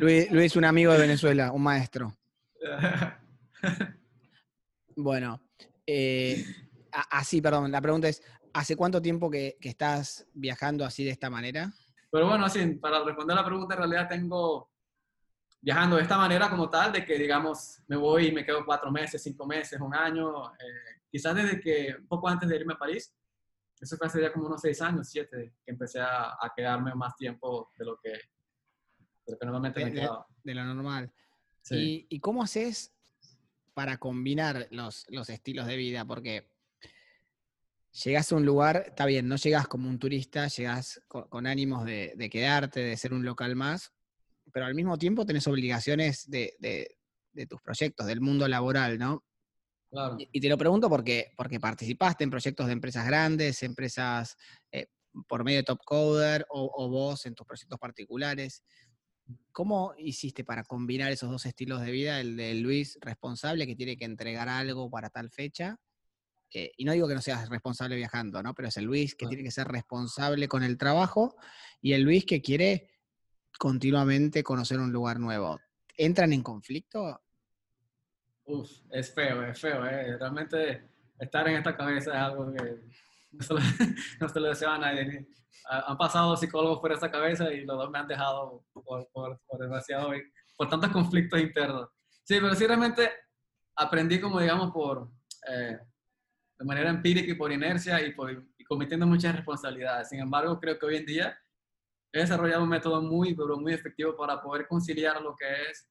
Luis, 0.00 0.30
Luis, 0.30 0.56
un 0.56 0.64
amigo 0.64 0.92
de 0.92 0.98
Venezuela, 0.98 1.52
un 1.52 1.62
maestro. 1.62 2.16
Bueno, 4.96 5.40
eh, 5.86 6.44
así, 6.90 7.40
perdón, 7.40 7.70
la 7.70 7.80
pregunta 7.80 8.08
es, 8.08 8.22
¿hace 8.52 8.76
cuánto 8.76 9.00
tiempo 9.00 9.30
que, 9.30 9.56
estás 9.60 10.26
viajando 10.34 10.84
así 10.84 11.04
de 11.04 11.10
esta 11.10 11.30
manera? 11.30 11.72
Pero 12.10 12.26
bueno, 12.26 12.44
así, 12.44 12.66
para 12.74 13.02
responder 13.02 13.36
la 13.36 13.44
pregunta, 13.44 13.74
en 13.74 13.78
realidad 13.78 14.08
tengo 14.08 14.70
viajando 15.60 15.96
de 15.96 16.02
esta 16.02 16.16
manera 16.16 16.48
como 16.48 16.70
tal, 16.70 16.92
de 16.92 17.04
que 17.04 17.18
digamos, 17.18 17.82
me 17.86 17.96
voy 17.96 18.28
y 18.28 18.32
me 18.32 18.44
quedo 18.44 18.64
cuatro 18.64 18.90
meses, 18.90 19.22
cinco 19.22 19.46
meses, 19.46 19.80
un 19.80 19.94
año, 19.94 20.52
eh, 20.52 21.00
quizás 21.10 21.34
desde 21.34 21.60
que, 21.60 21.96
un 21.98 22.06
poco 22.06 22.28
antes 22.28 22.48
de 22.48 22.56
irme 22.56 22.74
a 22.74 22.78
París, 22.78 23.14
eso 23.80 23.96
fue 23.96 24.06
hace 24.06 24.20
ya 24.20 24.32
como 24.32 24.46
unos 24.46 24.60
seis 24.60 24.80
años, 24.82 25.08
siete, 25.08 25.54
que 25.64 25.70
empecé 25.70 26.00
a, 26.00 26.36
quedarme 26.54 26.94
más 26.94 27.16
tiempo 27.16 27.70
de 27.78 27.84
lo 27.84 27.98
que, 27.98 28.12
normalmente 29.42 29.84
me 29.84 29.92
quedaba. 29.92 30.26
De, 30.42 30.54
lo 30.54 30.64
normal. 30.64 31.12
¿Y, 31.70 32.06
¿Y, 32.08 32.20
cómo 32.20 32.42
haces 32.42 32.92
para 33.74 33.98
combinar 33.98 34.66
los, 34.70 35.06
los 35.08 35.30
estilos 35.30 35.66
de 35.66 35.76
vida? 35.76 36.04
Porque 36.04 36.50
llegas 38.04 38.32
a 38.32 38.36
un 38.36 38.44
lugar, 38.44 38.84
está 38.88 39.06
bien, 39.06 39.28
no 39.28 39.36
llegas 39.36 39.68
como 39.68 39.88
un 39.88 39.98
turista, 39.98 40.48
llegas 40.48 41.02
con, 41.08 41.46
ánimos 41.46 41.84
de, 41.84 42.12
de, 42.16 42.30
quedarte, 42.30 42.80
de 42.80 42.96
ser 42.96 43.14
un 43.14 43.24
local 43.24 43.56
más, 43.56 43.92
pero 44.52 44.66
al 44.66 44.74
mismo 44.74 44.98
tiempo 44.98 45.26
tenés 45.26 45.46
obligaciones 45.46 46.28
de, 46.28 46.54
de, 46.58 46.96
de 47.32 47.46
tus 47.46 47.60
proyectos, 47.60 48.06
del 48.06 48.20
mundo 48.20 48.48
laboral, 48.48 48.98
¿no? 48.98 49.24
Claro. 49.90 50.16
Y, 50.18 50.40
te 50.40 50.48
lo 50.48 50.56
pregunto 50.56 50.88
porque, 50.88 51.32
porque 51.36 51.58
participaste 51.58 52.22
en 52.22 52.30
proyectos 52.30 52.66
de 52.66 52.72
empresas 52.72 53.04
grandes, 53.06 53.62
empresas 53.62 54.36
eh, 54.70 54.86
por 55.26 55.42
medio 55.42 55.58
de 55.58 55.64
Top 55.64 55.80
Coder 55.84 56.46
o, 56.48 56.70
o, 56.72 56.88
vos 56.88 57.26
en 57.26 57.34
tus 57.34 57.46
proyectos 57.46 57.78
particulares. 57.78 58.62
¿Cómo 59.50 59.94
hiciste 59.98 60.44
para 60.44 60.62
combinar 60.62 61.10
esos 61.10 61.30
dos 61.30 61.44
estilos 61.44 61.80
de 61.80 61.90
vida? 61.90 62.20
El 62.20 62.36
de 62.36 62.54
Luis 62.54 62.98
responsable 63.00 63.66
que 63.66 63.74
tiene 63.74 63.96
que 63.96 64.04
entregar 64.04 64.48
algo 64.48 64.88
para 64.88 65.10
tal 65.10 65.30
fecha. 65.30 65.76
Eh, 66.52 66.72
y 66.76 66.84
no 66.84 66.92
digo 66.92 67.06
que 67.06 67.14
no 67.14 67.20
seas 67.20 67.48
responsable 67.48 67.96
viajando, 67.96 68.42
¿no? 68.42 68.54
Pero 68.54 68.68
es 68.68 68.76
el 68.76 68.84
Luis 68.84 69.14
que 69.14 69.26
tiene 69.26 69.44
que 69.44 69.52
ser 69.52 69.68
responsable 69.68 70.48
con 70.48 70.62
el 70.62 70.78
trabajo 70.78 71.36
y 71.80 71.92
el 71.92 72.02
Luis 72.02 72.24
que 72.24 72.42
quiere 72.42 72.88
continuamente 73.60 74.42
conocer 74.42 74.78
un 74.78 74.90
lugar 74.90 75.20
nuevo. 75.20 75.60
¿Entran 75.94 76.32
en 76.32 76.42
conflicto? 76.42 77.20
Uf, 78.46 78.70
es 78.90 79.12
feo, 79.12 79.44
es 79.44 79.60
feo. 79.60 79.84
¿eh? 79.84 80.16
Realmente 80.16 80.88
estar 81.18 81.46
en 81.46 81.56
esta 81.56 81.76
cabeza 81.76 82.10
es 82.10 82.16
algo 82.16 82.50
que 82.54 82.80
no 84.18 84.28
se 84.28 84.40
lo, 84.40 84.48
deseo 84.48 84.70
a 84.70 84.78
nadie 84.78 85.28
han 85.68 85.98
pasado 85.98 86.36
psicólogos 86.38 86.80
por 86.80 86.90
esa 86.92 87.10
cabeza 87.10 87.52
y 87.52 87.66
los 87.66 87.76
dos 87.76 87.90
me 87.90 87.98
han 87.98 88.08
dejado 88.08 88.64
por, 88.72 89.06
por, 89.12 89.38
por 89.46 89.60
demasiado, 89.60 90.10
por 90.56 90.68
tantos 90.68 90.90
conflictos 90.90 91.38
internos. 91.38 91.90
Sí, 92.24 92.38
pero 92.40 92.54
sí 92.54 92.66
realmente 92.66 93.10
aprendí 93.76 94.20
como 94.20 94.40
digamos 94.40 94.72
por, 94.72 95.10
eh, 95.48 95.78
de 96.58 96.64
manera 96.64 96.88
empírica 96.88 97.30
y 97.30 97.34
por 97.34 97.52
inercia 97.52 98.00
y, 98.04 98.14
por, 98.14 98.42
cometiendo 98.66 99.06
muchas 99.06 99.36
responsabilidades. 99.36 100.08
Sin 100.08 100.20
embargo, 100.20 100.58
creo 100.58 100.78
que 100.78 100.86
hoy 100.86 100.96
en 100.96 101.06
día 101.06 101.38
he 102.12 102.20
desarrollado 102.20 102.62
un 102.62 102.68
método 102.68 103.02
muy, 103.02 103.34
pero 103.34 103.56
muy 103.56 103.72
efectivo 103.72 104.16
para 104.16 104.40
poder 104.42 104.66
conciliar 104.66 105.20
lo 105.22 105.34
que 105.36 105.46
es 105.70 105.88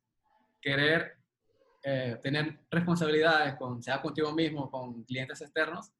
querer 0.62 1.20
eh, 1.84 2.20
tener 2.22 2.60
responsabilidades, 2.70 3.56
con, 3.56 3.82
sea 3.82 4.02
contigo 4.02 4.34
mismo, 4.34 4.70
con 4.70 5.04
clientes 5.04 5.42
externos, 5.42 5.92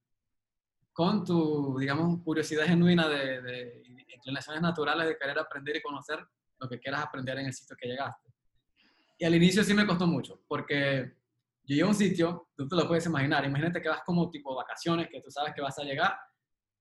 con 0.92 1.24
tu, 1.24 1.78
digamos, 1.80 2.22
curiosidad 2.24 2.66
genuina 2.66 3.08
de, 3.08 3.42
de, 3.42 3.84
inclinaciones 4.14 4.62
naturales 4.62 5.08
de 5.08 5.18
querer 5.18 5.40
aprender 5.40 5.78
y 5.78 5.82
conocer 5.82 6.20
lo 6.60 6.68
que 6.68 6.80
quieras 6.80 7.06
aprender 7.06 7.40
en 7.40 7.46
el 7.46 7.54
sitio 7.54 7.78
que 7.78 7.88
llegaste. 7.88 8.30
Y 9.18 9.24
al 9.24 9.36
inicio 9.36 9.64
sí 9.64 9.74
me 9.74 9.88
costó 9.88 10.06
mucho, 10.06 10.42
porque 10.48 11.14
yo 11.64 11.76
llegué 11.76 11.84
a 11.84 11.88
un 11.88 11.96
sitio, 11.96 12.50
tú 12.58 12.68
te 12.68 12.76
lo 12.76 12.86
puedes 12.86 13.06
imaginar, 13.06 13.46
imagínate 13.46 13.82
que 13.82 13.88
vas 13.88 14.02
como 14.06 14.30
tipo 14.30 14.54
vacaciones, 14.54 15.08
que 15.10 15.22
tú 15.22 15.32
sabes 15.32 15.54
que 15.54 15.62
vas 15.62 15.80
a 15.80 15.84
llegar, 15.84 16.20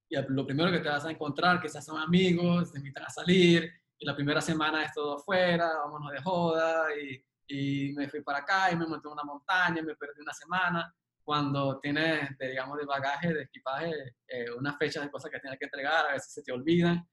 y 0.09 0.17
lo 0.29 0.47
primero 0.47 0.71
que 0.71 0.81
te 0.81 0.89
vas 0.89 1.05
a 1.05 1.11
encontrar, 1.11 1.61
quizás 1.61 1.85
son 1.85 2.01
amigos, 2.01 2.73
te 2.73 2.79
invitan 2.79 3.05
a 3.05 3.11
salir, 3.11 3.71
y 3.99 4.07
la 4.07 4.15
primera 4.15 4.41
semana 4.41 4.85
es 4.85 4.93
todo 4.93 5.17
afuera, 5.17 5.71
vámonos 5.85 6.13
de 6.13 6.23
joda, 6.23 6.87
y, 6.97 7.25
y 7.49 7.93
me 7.95 8.09
fui 8.09 8.23
para 8.23 8.39
acá, 8.39 8.71
y 8.73 8.77
me 8.77 8.87
monté 8.87 9.09
en 9.09 9.13
una 9.13 9.25
montaña, 9.25 9.83
me 9.83 9.97
perdí 9.97 10.21
una 10.23 10.33
semana, 10.33 10.95
cuando 11.29 11.79
tienes, 11.79 12.39
de, 12.39 12.49
digamos, 12.49 12.79
de 12.79 12.87
bagaje, 12.87 13.35
de 13.35 13.43
equipaje, 13.43 13.93
eh, 14.27 14.51
unas 14.57 14.79
fechas 14.79 15.05
de 15.05 15.11
cosas 15.11 15.31
que 15.31 15.39
tienes 15.39 15.59
que 15.59 15.67
entregar, 15.67 16.07
a 16.07 16.13
veces 16.15 16.33
se 16.33 16.43
te 16.43 16.53
olvidan. 16.53 17.07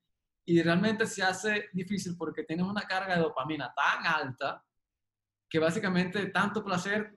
Y 0.45 0.61
realmente 0.61 1.05
se 1.05 1.21
hace 1.21 1.67
difícil 1.73 2.15
porque 2.17 2.45
tienes 2.45 2.65
una 2.65 2.83
carga 2.83 3.15
de 3.15 3.21
dopamina 3.23 3.73
tan 3.75 4.07
alta 4.07 4.63
que 5.49 5.59
básicamente 5.59 6.27
tanto 6.27 6.63
placer 6.63 7.13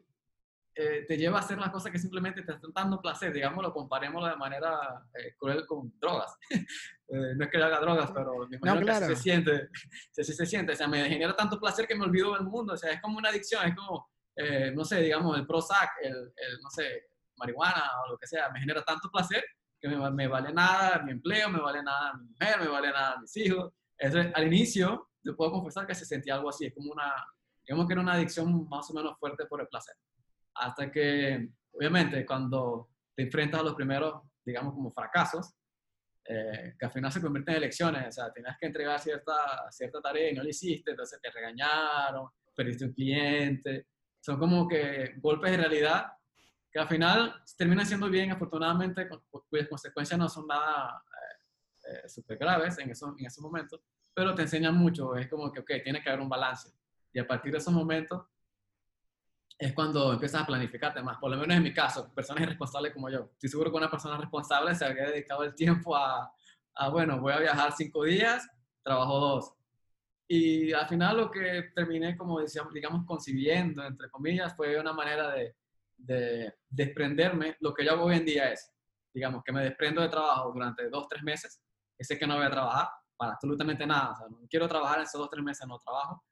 eh, 0.78 1.04
te 1.06 1.16
lleva 1.16 1.38
a 1.38 1.40
hacer 1.40 1.58
las 1.58 1.70
cosas 1.70 1.90
que 1.90 1.98
simplemente 1.98 2.42
te 2.42 2.52
están 2.52 2.72
dando 2.72 3.00
placer. 3.00 3.32
Digámoslo, 3.32 3.72
comparémoslo 3.72 4.28
de 4.28 4.36
manera 4.36 5.02
eh, 5.14 5.34
cruel 5.36 5.66
con 5.66 5.92
drogas. 5.98 6.36
no 7.08 7.44
es 7.44 7.50
que 7.50 7.58
yo 7.58 7.64
haga 7.64 7.80
drogas, 7.80 8.10
pero 8.12 8.46
me 8.48 8.56
imagino 8.56 8.86
que 8.86 9.06
se 9.06 9.16
siente. 9.16 9.68
Se, 10.12 10.22
se 10.24 10.46
siente. 10.46 10.72
O 10.72 10.76
sea, 10.76 10.86
me 10.88 11.08
genera 11.08 11.34
tanto 11.34 11.58
placer 11.58 11.86
que 11.86 11.96
me 11.96 12.04
olvido 12.04 12.34
del 12.34 12.44
mundo. 12.44 12.74
O 12.74 12.76
sea, 12.76 12.92
es 12.92 13.00
como 13.00 13.18
una 13.18 13.30
adicción. 13.30 13.66
Es 13.66 13.74
como 13.74 14.08
eh, 14.38 14.70
no 14.72 14.84
sé, 14.84 15.00
digamos, 15.00 15.36
el 15.36 15.44
Prozac, 15.46 15.90
el, 16.00 16.14
el, 16.14 16.60
no 16.62 16.70
sé, 16.70 17.08
marihuana 17.36 17.90
o 18.04 18.12
lo 18.12 18.18
que 18.18 18.28
sea, 18.28 18.48
me 18.50 18.60
genera 18.60 18.84
tanto 18.84 19.10
placer 19.10 19.44
que 19.80 19.88
me, 19.88 20.10
me, 20.12 20.28
vale 20.28 20.52
nada 20.52 21.02
mi 21.02 21.10
empleo, 21.10 21.48
me 21.50 21.60
vale 21.60 21.82
nada 21.82 22.14
mi 22.14 22.28
mujer, 22.28 22.60
me 22.60 22.68
vale 22.68 22.90
nada 22.90 23.18
mis 23.20 23.36
hijos. 23.36 23.72
Entonces, 23.98 24.32
al 24.34 24.46
inicio, 24.46 25.10
te 25.24 25.32
puedo 25.32 25.50
confesar 25.50 25.88
que 25.88 25.94
se 25.94 26.04
sentía 26.04 26.36
algo 26.36 26.50
así, 26.50 26.66
es 26.66 26.74
como 26.74 26.92
una, 26.92 27.12
digamos 27.66 27.88
que 27.88 27.94
era 27.94 28.02
una 28.02 28.12
adicción 28.12 28.68
más 28.68 28.88
o 28.90 28.94
menos 28.94 29.18
fuerte 29.18 29.44
por 29.46 29.60
el 29.60 29.66
placer. 29.66 29.96
Hasta 30.58 30.90
que, 30.90 31.48
obviamente, 31.72 32.24
cuando 32.26 32.90
te 33.14 33.22
enfrentas 33.22 33.60
a 33.60 33.64
los 33.64 33.74
primeros, 33.74 34.22
digamos, 34.44 34.74
como 34.74 34.92
fracasos, 34.92 35.54
eh, 36.24 36.74
que 36.78 36.86
al 36.86 36.92
final 36.92 37.10
se 37.10 37.20
convierten 37.20 37.54
en 37.54 37.62
elecciones, 37.62 38.08
o 38.08 38.12
sea, 38.12 38.32
tenías 38.32 38.56
que 38.58 38.66
entregar 38.66 39.00
cierta, 39.00 39.70
cierta 39.70 40.00
tarea 40.00 40.30
y 40.30 40.34
no 40.34 40.42
lo 40.42 40.48
hiciste, 40.48 40.90
entonces 40.90 41.18
te 41.22 41.30
regañaron, 41.30 42.28
perdiste 42.54 42.84
un 42.84 42.92
cliente, 42.92 43.86
son 44.20 44.38
como 44.38 44.68
que 44.68 45.14
golpes 45.16 45.52
de 45.52 45.56
realidad 45.56 46.06
que 46.70 46.78
al 46.78 46.88
final 46.88 47.34
terminan 47.56 47.86
siendo 47.86 48.10
bien, 48.10 48.30
afortunadamente, 48.30 49.08
cuyas 49.48 49.68
consecuencias 49.68 50.18
no 50.18 50.28
son 50.28 50.46
nada 50.46 51.02
eh, 51.06 51.92
eh, 52.04 52.08
súper 52.08 52.36
graves 52.36 52.78
en, 52.78 52.90
eso, 52.90 53.14
en 53.18 53.24
esos 53.24 53.42
momentos, 53.42 53.80
pero 54.12 54.34
te 54.34 54.42
enseñan 54.42 54.74
mucho. 54.74 55.16
Es 55.16 55.28
como 55.28 55.50
que, 55.50 55.60
ok, 55.60 55.70
tiene 55.82 56.02
que 56.02 56.10
haber 56.10 56.20
un 56.20 56.28
balance. 56.28 56.70
Y 57.12 57.18
a 57.18 57.26
partir 57.26 57.52
de 57.52 57.58
esos 57.58 57.72
momentos 57.72 58.26
es 59.58 59.72
cuando 59.72 60.12
empiezas 60.12 60.42
a 60.42 60.46
planificarte 60.46 61.02
más. 61.02 61.18
Por 61.18 61.30
lo 61.30 61.36
menos 61.36 61.56
en 61.56 61.62
mi 61.64 61.74
caso, 61.74 62.12
personas 62.14 62.44
irresponsables 62.44 62.92
como 62.92 63.10
yo. 63.10 63.30
Estoy 63.32 63.50
seguro 63.50 63.70
que 63.70 63.76
una 63.78 63.90
persona 63.90 64.16
responsable 64.16 64.74
se 64.74 64.84
habría 64.84 65.06
dedicado 65.06 65.42
el 65.42 65.54
tiempo 65.54 65.96
a, 65.96 66.32
a 66.76 66.88
bueno, 66.90 67.20
voy 67.20 67.32
a 67.32 67.40
viajar 67.40 67.72
cinco 67.72 68.04
días, 68.04 68.48
trabajo 68.84 69.18
dos 69.18 69.54
Y 70.28 70.72
al 70.72 70.86
final 70.86 71.16
lo 71.16 71.30
que 71.30 71.70
terminé, 71.74 72.16
como 72.16 72.40
digamos, 72.72 73.04
concibiendo, 73.04 73.84
entre 73.84 74.10
comillas, 74.10 74.54
fue 74.54 74.78
una 74.78 74.92
manera 74.92 75.30
de, 75.30 75.56
de 75.96 76.54
desprenderme. 76.68 77.56
Lo 77.60 77.74
que 77.74 77.84
yo 77.84 77.92
hago 77.92 78.04
hoy 78.04 78.16
en 78.16 78.26
día 78.26 78.52
es, 78.52 78.72
digamos, 79.12 79.42
que 79.42 79.52
me 79.52 79.64
desprendo 79.64 80.02
de 80.02 80.08
trabajo 80.08 80.52
durante 80.52 80.88
dos, 80.88 81.08
tres 81.08 81.22
meses, 81.22 81.60
que 81.96 82.04
sé 82.04 82.16
que 82.16 82.26
no 82.26 82.36
voy 82.36 82.46
a 82.46 82.50
trabajar 82.50 82.88
para 83.16 83.32
absolutamente 83.32 83.86
nada. 83.86 84.12
O 84.12 84.16
sea, 84.16 84.26
no 84.28 84.46
quiero 84.48 84.68
trabajar 84.68 84.98
en 84.98 85.04
esos 85.04 85.20
dos, 85.20 85.30
tres 85.30 85.42
meses, 85.42 85.66
no 85.66 85.78
trabajo. 85.78 86.22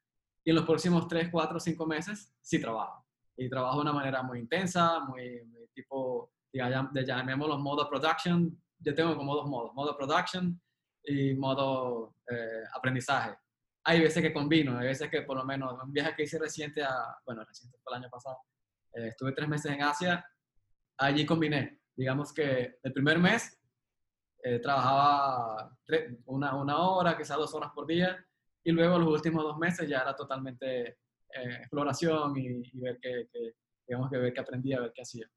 Y 0.45 0.51
en 0.51 0.57
los 0.57 0.65
próximos 0.65 1.09
tres, 1.09 1.29
cuatro, 1.33 1.59
cinco 1.59 1.87
meses, 1.87 2.33
sí 2.41 2.61
trabajo. 2.61 3.06
Y 3.37 3.49
trabajo 3.51 3.77
de 3.77 3.83
una 3.83 3.93
manera 3.93 4.23
muy 4.23 4.41
intensa, 4.41 5.01
muy, 5.01 5.45
muy 5.45 5.69
tipo, 5.75 6.33
digamos, 6.53 6.93
llamémoslo 6.95 7.59
modo 7.59 7.89
production. 7.89 8.57
Yo 8.79 8.95
tengo 8.95 9.17
como 9.17 9.35
dos 9.35 9.47
modos, 9.47 9.75
modo 9.75 9.97
production 9.97 10.61
y 11.05 11.35
modo 11.35 12.17
eh, 12.31 12.65
aprendizaje. 12.75 13.37
Hay 13.85 14.01
veces 14.01 14.23
que 14.23 14.33
combino, 14.33 14.79
hay 14.79 14.89
veces 14.89 15.09
que 15.11 15.23
por 15.23 15.37
lo 15.37 15.45
menos 15.45 15.81
un 15.83 15.93
viaje 15.93 16.15
que 16.17 16.25
hice 16.25 16.39
reciente, 16.39 16.83
a, 16.83 17.17
bueno, 17.25 17.45
reciente 17.45 17.79
fue 17.83 17.95
el 17.95 18.03
año 18.03 18.11
pasado, 18.11 18.39
eh, 18.95 19.09
estuve 19.09 19.33
tres 19.33 19.49
meses 19.49 19.71
en 19.71 19.83
Asia, 19.83 20.27
allí 20.99 21.25
combiné. 21.25 21.81
Digamos 21.95 22.33
que 22.33 22.79
el 22.83 22.93
primer 22.93 23.19
mes 23.19 23.59
eh, 24.43 24.59
trabajaba 24.59 25.77
una, 26.25 26.55
una 26.57 26.79
hora, 26.79 27.17
quizás 27.17 27.37
dos 27.37 27.55
horas 27.55 27.71
por 27.75 27.87
día, 27.87 28.25
y 28.65 28.73
luego 28.73 28.99
los 28.99 29.09
últimos 29.09 29.45
dos 29.45 29.57
meses 29.59 29.89
ya 29.89 30.01
era 30.01 30.17
totalmente 30.17 30.99
exploración 31.43 32.37
y, 32.37 32.79
ver 32.81 32.99
qué, 33.01 33.29
digamos 33.87 34.11
que 34.11 34.19
ver 34.19 34.33
qué 34.33 34.41
aprendía, 34.41 34.81
ver 34.81 34.93
qué 34.95 35.03
hacía. 35.03 35.31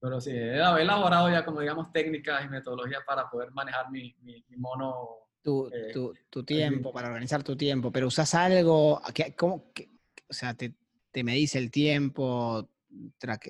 Pero 0.00 0.20
sí, 0.20 0.30
he 0.30 0.60
elaborado 0.60 1.30
ya 1.30 1.44
como 1.44 1.60
digamos 1.60 1.90
técnicas 1.92 2.44
y 2.44 2.48
metodologías 2.48 3.02
para 3.06 3.28
poder 3.30 3.50
manejar 3.52 3.90
mi, 3.90 4.14
mi, 4.22 4.44
mono. 4.56 5.08
Tu, 5.42 5.68
eh, 5.68 5.92
tu, 5.92 6.12
tu 6.28 6.44
tiempo, 6.44 6.92
para 6.92 7.08
organizar 7.08 7.42
tu 7.42 7.56
tiempo, 7.56 7.90
pero 7.92 8.08
usas 8.08 8.34
algo, 8.34 9.00
que, 9.14 9.34
¿cómo, 9.34 9.72
que, 9.72 9.90
o 10.28 10.34
sea, 10.34 10.54
te, 10.54 10.74
te 11.10 11.22
medís 11.22 11.54
el 11.54 11.70
tiempo, 11.70 12.68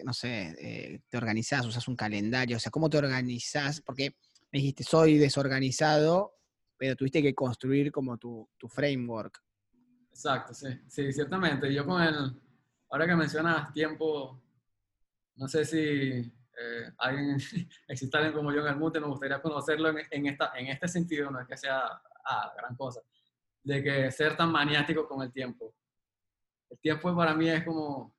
no 0.05 0.13
sé, 0.13 0.55
eh, 0.61 1.01
te 1.09 1.17
organizás, 1.17 1.67
usas 1.67 1.89
un 1.89 1.97
calendario, 1.97 2.59
o 2.59 2.61
sea, 2.61 2.71
¿cómo 2.71 2.91
te 2.91 2.99
organizás? 2.99 3.81
Porque 3.81 4.17
me 4.53 4.59
dijiste, 4.59 4.85
soy 4.85 5.19
desorganizado, 5.19 6.35
pero 6.77 6.97
tuviste 6.97 7.23
que 7.23 7.35
construir 7.35 7.91
como 7.91 8.19
tu, 8.19 8.49
tu 8.57 8.69
framework. 8.69 9.43
Exacto, 10.17 10.55
sí, 10.55 10.69
sí, 10.89 11.13
ciertamente. 11.13 11.71
Yo 11.75 11.85
con 11.85 12.01
el, 12.01 12.35
ahora 12.89 13.07
que 13.07 13.15
mencionas 13.15 13.71
tiempo, 13.71 14.43
no 15.35 15.47
sé 15.47 15.63
si 15.67 15.79
eh, 15.79 16.93
alguien, 16.97 17.37
existe 17.89 18.17
alguien 18.17 18.33
como 18.33 18.51
yo 18.51 18.63
en 18.63 18.69
el 18.69 18.77
mundo, 18.77 18.99
me 18.99 19.09
gustaría 19.09 19.43
conocerlo 19.43 19.91
en, 20.11 20.27
esta, 20.27 20.53
en 20.57 20.69
este 20.69 20.89
sentido, 20.89 21.31
no 21.31 21.39
es 21.39 21.47
que 21.47 21.59
sea 21.59 22.01
ah, 22.25 22.51
gran 22.57 22.75
cosa, 22.77 23.03
de 23.63 23.83
que 23.83 24.11
ser 24.11 24.35
tan 24.39 24.51
maniático 24.51 25.07
con 25.07 25.21
el 25.21 25.31
tiempo. 25.31 25.75
El 26.71 26.79
tiempo 26.79 27.15
para 27.15 27.35
mí 27.35 27.51
es 27.51 27.63
como, 27.63 28.17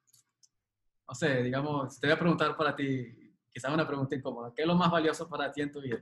no 1.07 1.15
sé, 1.15 1.41
digamos, 1.41 1.99
te 1.99 2.05
voy 2.05 2.13
a 2.15 2.19
preguntar 2.19 2.55
para 2.55 2.75
ti, 2.75 3.33
quizás 3.51 3.73
una 3.73 3.87
pregunta 3.87 4.15
incómoda, 4.15 4.53
¿qué 4.55 4.61
es 4.61 4.67
lo 4.67 4.75
más 4.75 4.91
valioso 4.91 5.27
para 5.27 5.51
ti 5.51 5.61
en 5.61 5.71
tu 5.71 5.81
vida? 5.81 5.97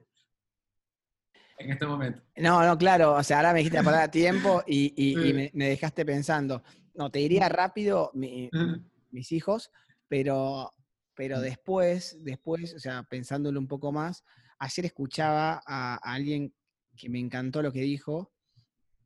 En 1.57 1.71
este 1.71 1.85
momento. 1.85 2.21
No, 2.35 2.65
no, 2.65 2.77
claro, 2.77 3.13
o 3.13 3.23
sea, 3.23 3.37
ahora 3.37 3.53
me 3.53 3.59
dijiste 3.59 3.77
la 3.77 3.83
palabra 3.83 4.11
tiempo 4.11 4.63
y, 4.67 4.93
y, 4.95 5.33
me, 5.33 5.51
me, 5.53 5.69
dejaste 5.69 6.05
pensando. 6.05 6.63
No, 6.93 7.09
te 7.09 7.19
diría 7.19 7.47
rápido 7.49 8.11
mis 8.13 9.31
hijos, 9.31 9.71
pero 10.07 10.71
pero 11.15 11.39
después, 11.39 12.17
después, 12.21 12.73
o 12.75 12.79
sea, 12.79 13.03
pensándolo 13.03 13.59
un 13.59 13.67
poco 13.67 13.91
más, 13.91 14.23
ayer 14.59 14.85
escuchaba 14.85 15.63
a, 15.65 15.95
alguien 15.95 16.53
que 16.95 17.09
me 17.09 17.19
encantó 17.19 17.61
lo 17.61 17.71
que 17.71 17.81
dijo 17.81 18.33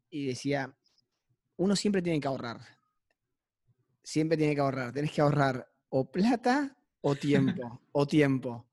y 0.10 0.26
decía, 0.26 0.76
uno 1.58 1.76
siempre 1.76 2.02
tiene 2.02 2.20
que 2.20 2.28
ahorrar. 2.28 2.60
Siempre 4.04 4.38
tiene 4.38 4.56
que 4.56 4.62
ahorrar. 4.62 4.92
Tenés 4.92 5.12
que 5.12 5.22
ahorrar 5.22 5.72
o 5.90 6.12
plata 6.12 6.76
o 7.02 7.16
tiempo. 7.16 7.82
o 7.92 8.08
tiempo. 8.08 8.68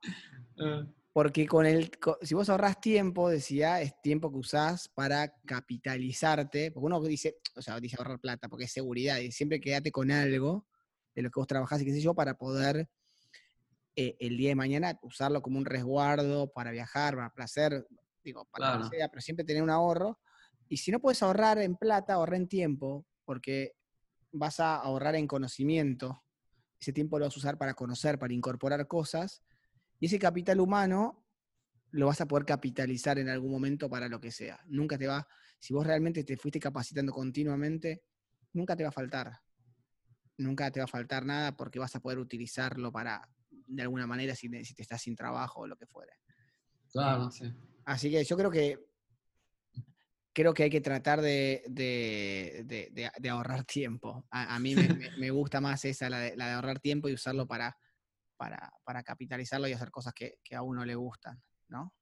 Ah. 0.58 0.86
Porque 1.16 1.46
con 1.46 1.64
el, 1.64 1.90
si 2.20 2.35
vos 2.35 2.50
ahorras 2.50 2.79
tiempo, 2.79 3.31
decía, 3.31 3.81
es 3.81 3.98
tiempo 4.02 4.31
que 4.31 4.37
usás 4.37 4.90
para 4.90 5.33
capitalizarte. 5.46 6.70
Porque 6.70 6.85
uno 6.85 7.00
dice, 7.00 7.38
o 7.55 7.62
sea, 7.62 7.81
dice 7.81 7.96
ahorrar 7.96 8.20
plata 8.20 8.50
porque 8.50 8.66
es 8.66 8.72
seguridad. 8.72 9.16
Y 9.20 9.33
siempre 9.33 9.59
quédate 9.59 9.90
con 9.90 10.11
algo 10.11 10.66
de 11.14 11.22
lo 11.22 11.31
que 11.31 11.40
vos 11.40 11.46
trabajás 11.46 11.81
y 11.81 11.87
qué 11.87 11.92
sé 11.92 12.02
yo, 12.02 12.12
para 12.12 12.37
poder 12.37 12.90
eh, 13.96 14.14
el 14.20 14.37
día 14.37 14.50
de 14.50 14.57
mañana 14.57 14.98
usarlo 15.00 15.40
como 15.40 15.57
un 15.57 15.64
resguardo 15.64 16.52
para 16.52 16.70
viajar, 16.70 17.14
para 17.14 17.33
placer, 17.33 17.87
digo, 18.22 18.44
para 18.50 18.76
lo 18.76 18.90
que 18.90 18.98
sea, 18.98 19.09
pero 19.09 19.22
siempre 19.22 19.46
tener 19.46 19.62
un 19.62 19.70
ahorro. 19.70 20.20
Y 20.68 20.76
si 20.76 20.90
no 20.90 21.00
puedes 21.00 21.22
ahorrar 21.22 21.57
en 21.62 21.76
plata, 21.76 22.12
ahorra 22.12 22.37
en 22.37 22.46
tiempo, 22.46 23.07
porque 23.24 23.72
vas 24.33 24.61
a 24.61 24.76
ahorrar 24.76 25.14
en 25.14 25.26
conocimiento. 25.26 26.22
Ese 26.79 26.92
tiempo 26.92 27.18
lo 27.18 27.24
vas 27.24 27.35
a 27.35 27.38
usar 27.38 27.57
para 27.57 27.72
conocer, 27.72 28.18
para 28.18 28.35
incorporar 28.35 28.87
cosas. 28.87 29.42
Y 29.98 30.06
ese 30.06 30.18
capital 30.18 30.61
humano 30.61 31.24
lo 31.90 32.06
vas 32.06 32.20
a 32.20 32.26
poder 32.26 32.44
capitalizar 32.44 33.18
en 33.18 33.28
algún 33.28 33.50
momento 33.50 33.88
para 33.88 34.09
lo 34.09 34.20
que 34.20 34.30
sea. 34.30 34.61
Nunca 34.66 34.98
te 34.98 35.06
va, 35.06 35.26
si 35.59 35.72
vos 35.72 35.87
realmente 35.87 36.24
te 36.24 36.37
fuiste 36.37 36.61
capacitando 36.61 37.12
continuamente, 37.12 38.04
nunca 38.52 38.76
te 38.76 38.82
va 38.82 38.90
a 38.90 38.92
faltar. 38.92 39.32
Nunca 40.38 40.70
te 40.70 40.80
va 40.80 40.85
a 40.85 40.88
faltar 40.88 41.24
nada 41.24 41.56
porque 41.56 41.78
vas 41.78 41.94
a 41.96 42.00
poder 42.00 42.18
utilizarlo 42.18 42.92
para 42.92 43.26
de 43.48 43.82
alguna 43.82 44.06
manera 44.06 44.35
si, 44.35 44.48
si 44.64 44.74
te 44.74 44.82
estás 44.82 45.00
sin 45.02 45.16
trabajo 45.16 45.62
o 45.62 45.66
lo 45.66 45.76
que 45.76 45.87
fuere. 45.87 46.12
Claro, 46.92 47.30
sí. 47.30 47.52
Así 47.85 48.11
que 48.11 48.22
yo 48.24 48.37
creo 48.37 48.50
que 48.50 48.87
creo 50.37 50.52
que 50.52 50.64
hay 50.64 50.70
que 50.70 50.82
tratar 50.82 51.22
de, 51.22 51.62
de, 51.66 53.30
ahorrar 53.30 53.64
tiempo. 53.64 54.26
A, 54.30 54.59
mí 54.59 54.74
me, 55.16 55.30
gusta 55.30 55.62
más 55.62 55.87
esa, 55.87 56.11
la 56.11 56.20
de, 56.20 56.42
ahorrar 56.42 56.78
tiempo 56.78 57.09
y 57.09 57.14
usarlo 57.14 57.46
para, 57.46 57.78
para, 58.37 58.72
para 58.85 59.03
capitalizarlo 59.03 59.68
y 59.68 59.72
hacer 59.72 59.90
cosas 59.90 60.12
que, 60.14 60.38
a 60.55 60.62
uno 60.62 60.85
le 60.85 60.94
gustan, 60.94 61.40
¿no? 61.68 61.92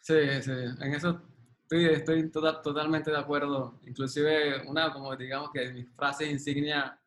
Sí, 0.00 0.42
sí, 0.42 0.52
en 0.52 0.94
eso 0.94 1.22
estoy, 1.62 1.86
estoy 1.86 2.30
total, 2.30 2.62
totalmente 2.62 3.10
de 3.10 3.18
acuerdo. 3.18 3.80
Inclusive 3.86 4.66
una, 4.66 4.92
como 4.92 5.14
digamos 5.16 5.50
que 5.52 5.72
mi 5.72 5.84
frase 5.84 6.30
insignia 6.30 6.98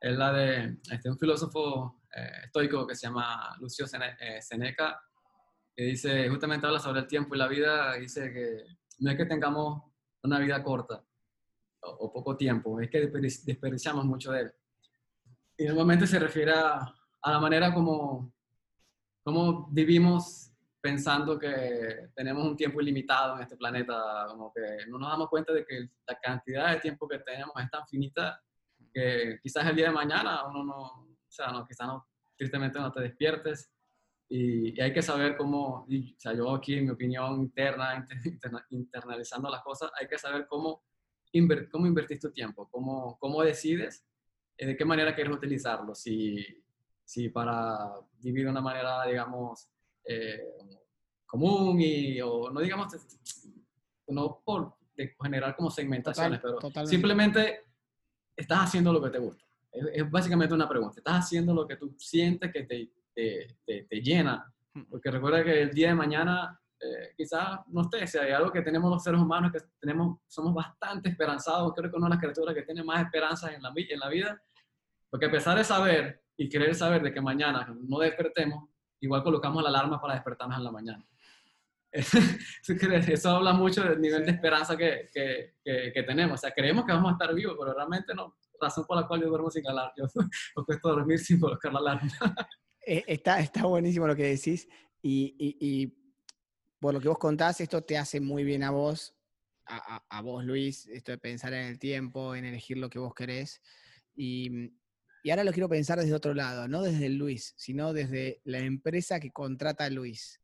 es 0.00 0.16
la 0.16 0.32
de 0.32 0.78
este, 0.90 1.10
un 1.10 1.18
filósofo 1.18 2.02
eh, 2.16 2.44
estoico 2.44 2.86
que 2.86 2.94
se 2.94 3.06
llama 3.06 3.56
Lucio 3.60 3.86
eh, 3.86 4.40
Seneca, 4.40 5.00
que 5.76 5.84
dice, 5.84 6.28
justamente 6.28 6.66
habla 6.66 6.80
sobre 6.80 7.00
el 7.00 7.06
tiempo 7.06 7.34
y 7.34 7.38
la 7.38 7.48
vida, 7.48 7.94
dice 7.94 8.32
que 8.32 8.64
no 9.00 9.10
es 9.10 9.16
que 9.16 9.26
tengamos 9.26 9.82
una 10.22 10.38
vida 10.38 10.62
corta 10.62 11.02
o, 11.82 12.12
poco 12.12 12.36
tiempo, 12.36 12.80
es 12.80 12.90
que 12.90 13.06
desperdiciamos 13.08 14.04
mucho 14.04 14.32
de 14.32 14.40
él. 14.40 14.52
Y 15.56 15.64
normalmente 15.66 16.06
se 16.06 16.18
refiere 16.18 16.52
a, 16.52 16.94
la 17.28 17.40
manera 17.40 17.74
como, 17.74 18.32
como 19.22 19.68
vivimos 19.68 20.50
pensando 20.80 21.38
que 21.38 22.08
tenemos 22.14 22.44
un 22.44 22.56
tiempo 22.56 22.80
ilimitado 22.80 23.36
en 23.36 23.42
este 23.42 23.56
planeta, 23.56 24.26
como 24.28 24.52
que 24.52 24.86
no 24.88 24.98
nos 24.98 25.10
damos 25.10 25.28
cuenta 25.28 25.52
de 25.52 25.64
que 25.64 25.90
la 26.06 26.18
cantidad 26.18 26.72
de 26.72 26.80
tiempo 26.80 27.06
que 27.06 27.18
tenemos 27.18 27.54
es 27.62 27.70
tan 27.70 27.86
finita 27.86 28.42
que 28.92 29.38
quizás 29.42 29.66
el 29.66 29.76
día 29.76 29.88
de 29.88 29.94
mañana 29.94 30.46
uno 30.46 30.64
no, 30.64 30.76
o 30.76 31.16
sea, 31.28 31.52
no, 31.52 31.66
quizás 31.66 31.86
no, 31.86 32.06
tristemente 32.36 32.78
no 32.78 32.90
te 32.90 33.02
despiertes. 33.02 33.70
Y, 34.28 34.80
hay 34.80 34.92
que 34.92 35.02
saber 35.02 35.36
cómo, 35.36 35.84
o 35.84 35.86
sea, 36.16 36.32
yo 36.32 36.54
aquí 36.54 36.74
en 36.74 36.84
mi 36.84 36.90
opinión 36.90 37.40
interna, 37.40 38.06
internalizando 38.70 39.50
las 39.50 39.62
cosas, 39.62 39.90
hay 40.00 40.06
que 40.06 40.18
saber 40.18 40.46
cómo, 40.48 40.82
invertir, 41.32 41.70
cómo 41.70 41.86
invertir 41.86 42.18
tu 42.18 42.30
tiempo, 42.30 42.68
cómo, 42.70 43.18
cómo 43.18 43.42
decides 43.42 44.06
eh, 44.56 44.66
de 44.66 44.76
qué 44.76 44.84
manera 44.84 45.14
quieres 45.14 45.34
utilizarlo, 45.34 45.94
si, 45.94 46.44
si 47.10 47.28
para 47.28 47.90
vivir 48.20 48.44
de 48.44 48.50
una 48.52 48.60
manera, 48.60 49.04
digamos, 49.04 49.68
eh, 50.04 50.44
común 51.26 51.80
y, 51.80 52.20
o 52.20 52.50
no 52.50 52.60
digamos, 52.60 52.86
no 54.06 54.40
por 54.44 54.76
generar 55.20 55.56
como 55.56 55.72
segmentaciones, 55.72 56.40
pero 56.40 56.60
simplemente 56.86 57.64
estás 58.36 58.60
haciendo 58.60 58.92
lo 58.92 59.02
que 59.02 59.10
te 59.10 59.18
gusta. 59.18 59.44
Es, 59.72 60.08
básicamente 60.08 60.54
una 60.54 60.68
pregunta. 60.68 60.98
¿Estás 60.98 61.24
haciendo 61.24 61.52
lo 61.52 61.66
que 61.66 61.74
tú 61.74 61.96
sientes 61.98 62.52
que 62.52 62.62
te, 62.62 62.92
te, 63.12 63.56
te, 63.66 64.00
llena? 64.00 64.48
Hmm. 64.72 64.84
Porque 64.88 65.10
recuerda 65.10 65.42
que 65.42 65.62
el 65.62 65.72
día 65.72 65.88
de 65.88 65.94
mañana 65.96 66.60
eh, 66.78 67.12
quizás, 67.16 67.58
no 67.66 67.90
sé, 67.90 68.06
si 68.06 68.18
hay 68.18 68.30
algo 68.30 68.52
que 68.52 68.62
tenemos 68.62 68.88
los 68.88 69.02
seres 69.02 69.20
humanos, 69.20 69.50
que 69.50 69.58
tenemos, 69.80 70.20
somos 70.28 70.54
bastante 70.54 71.08
esperanzados, 71.08 71.72
creo 71.74 71.90
que 71.90 71.96
una 71.96 72.06
de 72.06 72.10
las 72.10 72.20
criaturas 72.20 72.54
que 72.54 72.62
tiene 72.62 72.84
más 72.84 73.02
esperanzas 73.02 73.52
en 73.52 73.62
la, 73.62 73.72
en 73.74 73.98
la 73.98 74.08
vida, 74.08 74.40
porque 75.10 75.26
a 75.26 75.30
pesar 75.30 75.58
de 75.58 75.64
saber 75.64 76.22
y 76.40 76.48
querer 76.48 76.74
saber 76.74 77.02
de 77.02 77.12
que 77.12 77.20
mañana 77.20 77.66
no 77.86 77.98
despertemos, 77.98 78.70
igual 78.98 79.22
colocamos 79.22 79.62
la 79.62 79.68
alarma 79.68 80.00
para 80.00 80.14
despertarnos 80.14 80.56
en 80.56 80.64
la 80.64 80.72
mañana. 80.72 81.06
Eso 81.92 83.30
habla 83.30 83.52
mucho 83.52 83.84
del 83.84 84.00
nivel 84.00 84.24
de 84.24 84.30
esperanza 84.30 84.74
que, 84.74 85.10
que, 85.12 85.52
que, 85.62 86.02
tenemos. 86.02 86.38
O 86.38 86.40
sea, 86.40 86.52
creemos 86.52 86.86
que 86.86 86.92
vamos 86.92 87.10
a 87.10 87.12
estar 87.12 87.34
vivos, 87.34 87.56
pero 87.58 87.74
realmente 87.74 88.14
no 88.14 88.38
razón 88.58 88.86
por 88.86 88.96
la 88.96 89.06
cual 89.06 89.20
yo 89.20 89.28
duermo 89.28 89.50
sin 89.50 89.68
alarma. 89.68 89.92
Yo 89.98 90.06
cuesta 90.64 90.88
dormir 90.88 91.18
sin 91.18 91.38
colocar 91.38 91.74
la 91.74 91.80
alarma. 91.80 92.10
Eh, 92.86 93.04
está, 93.06 93.38
está 93.40 93.66
buenísimo 93.66 94.06
lo 94.06 94.16
que 94.16 94.24
decís 94.24 94.66
y, 95.02 95.36
y, 95.38 95.56
y, 95.60 95.94
por 96.78 96.94
lo 96.94 97.00
que 97.00 97.08
vos 97.08 97.18
contás, 97.18 97.60
esto 97.60 97.82
te 97.82 97.98
hace 97.98 98.18
muy 98.18 98.44
bien 98.44 98.62
a 98.62 98.70
vos 98.70 99.14
a, 99.66 100.22
vos, 100.22 100.42
Luis, 100.42 100.86
esto 100.86 101.12
de 101.12 101.18
pensar 101.18 101.52
en 101.52 101.66
el 101.66 101.78
tiempo, 101.78 102.34
en 102.34 102.46
elegir 102.46 102.78
lo 102.78 102.88
que 102.88 102.98
vos 102.98 103.14
querés. 103.14 103.60
Y, 104.16 104.72
y 105.22 105.30
ahora 105.30 105.44
lo 105.44 105.52
quiero 105.52 105.68
pensar 105.68 105.98
desde 105.98 106.14
otro 106.14 106.34
lado, 106.34 106.66
no 106.68 106.82
desde 106.82 107.06
el 107.06 107.16
Luis, 107.16 107.54
sino 107.56 107.92
desde 107.92 108.40
la 108.44 108.58
empresa 108.58 109.20
que 109.20 109.30
contrata 109.30 109.84
a 109.84 109.90
Luis. 109.90 110.40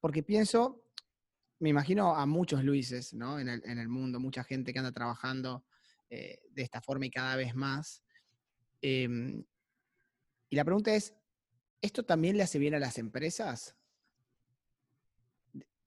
porque 0.00 0.22
pienso, 0.22 0.84
me 1.58 1.70
imagino 1.70 2.14
a 2.14 2.26
muchos 2.26 2.64
Luises 2.64 3.14
¿no? 3.14 3.38
en, 3.38 3.48
el, 3.48 3.88
mundo, 3.88 4.20
mucha 4.20 4.44
gente 4.44 4.72
que 4.72 4.78
anda 4.78 4.92
trabajando 4.92 5.64
eh, 6.10 6.40
de 6.50 6.62
esta 6.62 6.80
forma 6.80 7.06
y 7.06 7.10
cada 7.10 7.36
vez 7.36 7.54
más. 7.54 8.02
Em, 8.82 9.44
y 10.50 10.56
la 10.56 10.64
pregunta 10.64 10.94
es, 10.94 11.14
¿esto 11.80 12.04
también 12.04 12.36
le 12.36 12.42
hace 12.42 12.58
bien 12.58 12.74
a 12.74 12.78
las 12.78 12.98
empresas? 12.98 13.74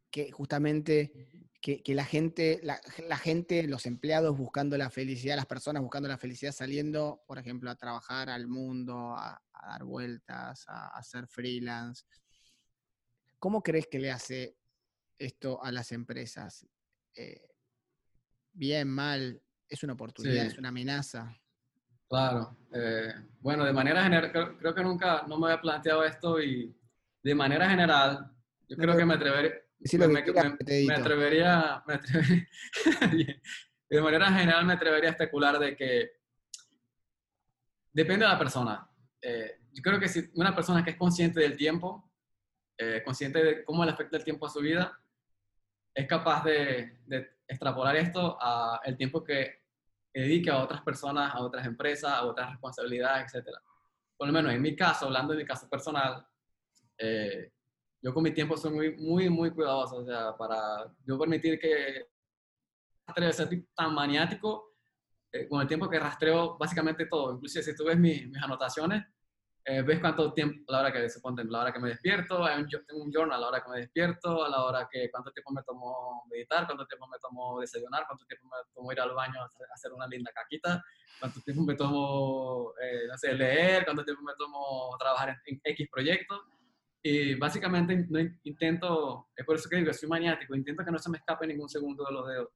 Que 0.10 0.32
justamente 0.32 1.47
que, 1.76 1.96
la, 1.96 2.06
gente, 2.06 2.62
la, 2.64 3.18
gente, 3.18 3.68
los 3.68 3.86
empleados 3.86 4.38
buscando 4.38 4.78
la 4.78 4.90
felicidad, 4.90 5.36
las 5.36 5.48
personas 5.48 5.82
buscando 5.82 6.08
la 6.08 6.18
felicidad, 6.18 6.54
saliendo, 6.54 7.22
por 7.28 7.40
ejemplo, 7.40 7.70
a 7.70 7.76
trabajar 7.76 8.30
al 8.30 8.48
mundo, 8.48 9.14
a, 9.18 9.42
dar 9.52 9.84
vueltas, 9.84 10.64
a, 10.70 10.98
hacer 10.98 11.28
freelance. 11.28 12.06
¿Cómo 13.38 13.62
crees 13.62 13.88
que 13.88 14.00
le 14.00 14.12
hace 14.12 14.56
esto 15.18 15.62
a 15.62 15.74
las 15.74 15.92
empresas? 15.92 16.66
Eh, 17.14 17.50
bien, 18.54 18.88
mal, 18.88 19.42
es 19.68 19.84
una 19.84 19.94
oportunidad, 19.94 20.46
es 20.46 20.58
una 20.58 20.70
amenaza. 20.70 21.38
Claro. 22.08 22.56
Eh, 22.72 23.14
bueno, 23.42 23.66
de 23.66 23.74
manera 23.74 24.04
general, 24.04 24.58
creo, 24.58 24.74
que 24.74 24.84
nunca 24.84 25.26
no 25.28 25.38
me 25.38 25.48
había 25.48 25.62
planteado 25.62 26.06
esto 26.06 26.42
y 26.42 26.74
de 27.22 27.36
manera 27.36 27.70
general, 27.70 28.32
yo 28.70 28.78
creo 28.78 28.96
que 28.96 29.06
me 29.06 29.16
atrevería, 29.16 29.67
me, 29.80 30.94
atrevería, 30.94 31.84
de 33.90 34.02
manera 34.02 34.32
general 34.32 34.66
me 34.66 34.74
atrevería 34.74 35.10
a 35.10 35.12
especular 35.12 35.60
de 35.60 35.76
que 35.76 36.12
depende 37.94 38.26
de 38.26 38.32
la 38.32 38.40
persona. 38.40 38.90
Eh, 39.22 39.60
yo 39.74 39.82
creo 39.82 40.00
que 40.00 40.08
si 40.08 40.30
una 40.36 40.56
persona 40.56 40.84
que 40.84 40.92
es 40.92 40.98
consciente 40.98 41.40
del 41.40 41.56
tiempo, 41.56 42.12
eh, 42.78 43.02
consciente 43.04 43.44
de 43.44 43.64
cómo 43.64 43.86
le 43.86 43.92
afecta 43.92 44.18
el 44.18 44.24
tiempo 44.24 44.46
a 44.46 44.50
su 44.50 44.60
vida, 44.60 45.00
es 45.94 46.08
capaz 46.08 46.44
de, 46.44 46.98
extrapolar 47.48 47.96
esto 47.96 48.38
a 48.42 48.82
el 48.84 48.98
tiempo 48.98 49.24
que 49.24 49.64
dedique 50.14 50.50
a 50.50 50.62
otras 50.62 50.82
personas, 50.82 51.34
a 51.34 51.40
otras 51.40 51.66
empresas, 51.66 52.12
a 52.12 52.24
otras 52.24 52.52
responsabilidades, 52.52 53.34
etc. 53.34 53.48
Por 54.18 54.28
lo 54.28 54.34
menos 54.34 54.54
en 54.54 54.62
mi 54.62 54.76
caso, 54.76 55.06
hablando 55.06 55.34
de 55.34 55.40
mi 55.40 55.46
caso 55.46 55.70
personal, 55.70 56.26
eh, 56.98 57.52
yo 58.02 58.14
con 58.14 58.24
mi 58.24 58.32
tiempo 58.32 58.58
soy 58.58 58.72
muy, 58.72 58.96
muy, 58.98 59.30
muy 59.30 59.52
cuidadoso, 59.52 59.98
o 59.98 60.06
sea, 60.06 60.36
para 60.38 60.92
yo 61.06 61.18
permitir 61.18 61.60
que 61.60 62.08
ser 63.32 63.50
tan 63.76 63.94
maniático, 63.94 64.76
eh, 65.32 65.48
con 65.48 65.62
el 65.62 65.68
tiempo 65.68 65.90
que 65.90 66.00
rastreo 66.00 66.58
básicamente 66.58 67.06
todo, 67.06 67.34
inclusive 67.34 67.64
si 67.64 67.76
tú 67.76 67.86
ves 67.86 67.98
mis 67.98 68.36
anotaciones, 68.42 69.04
eh, 69.70 69.82
ves 69.82 70.00
cuánto 70.00 70.32
tiempo, 70.32 70.72
la 70.72 70.80
hora 70.80 70.94
que 70.94 71.10
se 71.10 71.20
la 71.50 71.60
hora 71.60 71.74
que 71.74 71.80
me 71.80 71.90
despierto, 71.90 72.48
yo 72.70 72.86
tengo 72.86 73.04
un 73.04 73.12
journal 73.12 73.42
la 73.42 73.48
hora 73.50 73.62
que 73.62 73.70
me 73.70 73.80
despierto, 73.80 74.46
a 74.46 74.48
la 74.48 74.64
hora 74.64 74.88
que, 74.90 75.12
cuánto 75.12 75.32
tiempo 75.32 75.52
me 75.52 75.62
tomo 75.64 76.24
meditar, 76.32 76.66
cuánto 76.66 76.86
tiempo 76.88 77.06
me 77.08 77.18
tomo 77.20 77.60
desayunar, 77.60 78.06
cuánto 78.08 78.26
tiempo 78.26 78.48
me 78.48 78.56
tomo 78.74 78.92
ir 78.94 79.02
al 79.02 79.14
baño 79.14 79.42
a 79.42 79.74
hacer 79.74 79.92
una 79.92 80.08
linda 80.08 80.32
caquita, 80.34 80.82
cuánto 81.20 81.42
tiempo 81.42 81.64
me 81.64 81.76
tomo, 81.76 82.74
eh, 82.82 83.08
no 83.10 83.18
sé, 83.18 83.34
leer, 83.34 83.84
cuánto 83.84 84.06
tiempo 84.06 84.24
me 84.24 84.34
tomo 84.38 84.96
trabajar 84.98 85.30
en, 85.30 85.36
en 85.46 85.62
X 85.62 85.90
proyectos. 85.92 86.40
Y 87.10 87.36
básicamente 87.36 88.06
no 88.10 88.20
intento, 88.44 89.30
es 89.34 89.46
por 89.46 89.56
eso 89.56 89.70
que 89.70 89.78
digo, 89.78 89.94
soy 89.94 90.10
maniático, 90.10 90.54
intento 90.54 90.84
que 90.84 90.92
no 90.92 91.00
se 91.00 91.10
me 91.10 91.20
escape 91.20 91.48
ningún 91.48 91.70
segundo 91.70 92.04
de 92.04 92.12
los 92.12 92.28
dedos. 92.28 92.50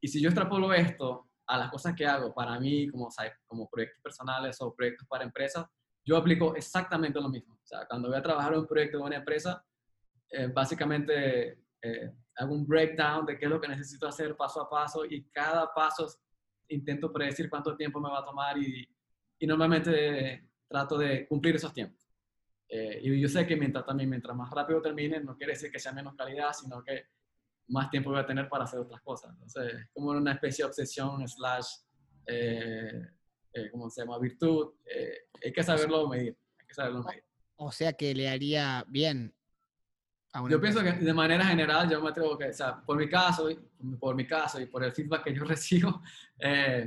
Y 0.00 0.08
si 0.08 0.22
yo 0.22 0.30
extrapolo 0.30 0.72
esto 0.72 1.28
a 1.46 1.58
las 1.58 1.70
cosas 1.70 1.94
que 1.94 2.06
hago 2.06 2.32
para 2.32 2.58
mí, 2.58 2.88
como, 2.88 3.10
como 3.44 3.68
proyectos 3.68 4.00
personales 4.02 4.56
o 4.62 4.74
proyectos 4.74 5.06
para 5.06 5.24
empresas, 5.24 5.66
yo 6.02 6.16
aplico 6.16 6.56
exactamente 6.56 7.20
lo 7.20 7.28
mismo. 7.28 7.56
O 7.56 7.66
sea, 7.66 7.84
cuando 7.86 8.08
voy 8.08 8.16
a 8.16 8.22
trabajar 8.22 8.54
en 8.54 8.60
un 8.60 8.66
proyecto 8.66 8.96
de 8.96 9.04
una 9.04 9.16
empresa, 9.16 9.62
eh, 10.30 10.46
básicamente 10.46 11.64
eh, 11.82 12.10
hago 12.36 12.54
un 12.54 12.66
breakdown 12.66 13.26
de 13.26 13.38
qué 13.38 13.44
es 13.44 13.50
lo 13.50 13.60
que 13.60 13.68
necesito 13.68 14.08
hacer 14.08 14.34
paso 14.34 14.62
a 14.62 14.70
paso 14.70 15.04
y 15.04 15.24
cada 15.24 15.74
paso 15.74 16.08
intento 16.68 17.12
predecir 17.12 17.50
cuánto 17.50 17.76
tiempo 17.76 18.00
me 18.00 18.08
va 18.08 18.20
a 18.20 18.24
tomar 18.24 18.56
y, 18.56 18.88
y 19.38 19.46
normalmente 19.46 20.48
trato 20.66 20.96
de 20.96 21.28
cumplir 21.28 21.56
esos 21.56 21.74
tiempos. 21.74 22.03
Eh, 22.76 22.98
y 23.02 23.20
yo 23.20 23.28
sé 23.28 23.46
que 23.46 23.54
mientras, 23.54 23.86
también, 23.86 24.10
mientras 24.10 24.36
más 24.36 24.50
rápido 24.50 24.82
termine, 24.82 25.20
no 25.20 25.36
quiere 25.36 25.52
decir 25.52 25.70
que 25.70 25.78
sea 25.78 25.92
menos 25.92 26.16
calidad, 26.16 26.52
sino 26.52 26.82
que 26.82 27.04
más 27.68 27.88
tiempo 27.88 28.10
voy 28.10 28.18
a 28.18 28.26
tener 28.26 28.48
para 28.48 28.64
hacer 28.64 28.80
otras 28.80 29.00
cosas. 29.00 29.30
Entonces, 29.32 29.74
es 29.74 29.88
como 29.92 30.10
una 30.10 30.32
especie 30.32 30.64
de 30.64 30.70
obsesión 30.70 31.28
slash, 31.28 31.68
eh, 32.26 33.00
eh 33.52 33.70
¿cómo 33.70 33.88
se 33.88 34.00
llama? 34.00 34.18
Virtud. 34.18 34.72
Eh, 34.86 35.28
hay 35.44 35.52
que 35.52 35.62
saberlo 35.62 36.08
medir. 36.08 36.36
Hay 36.58 36.66
que 36.66 36.74
saberlo 36.74 37.04
medir. 37.04 37.22
O 37.54 37.70
sea 37.70 37.92
que 37.92 38.12
le 38.12 38.28
haría 38.28 38.84
bien 38.88 39.32
a 40.32 40.42
una 40.42 40.50
Yo 40.50 40.60
pienso 40.60 40.82
que 40.82 40.94
de 40.94 41.14
manera 41.14 41.44
general, 41.44 41.88
yo 41.88 42.02
me 42.02 42.08
atrevo 42.10 42.36
que, 42.36 42.48
o 42.48 42.52
sea, 42.52 42.82
por 42.84 42.96
mi 42.96 43.08
caso, 43.08 43.50
por 44.00 44.16
mi 44.16 44.26
caso 44.26 44.60
y 44.60 44.66
por 44.66 44.82
el 44.82 44.92
feedback 44.92 45.22
que 45.22 45.32
yo 45.32 45.44
recibo, 45.44 46.02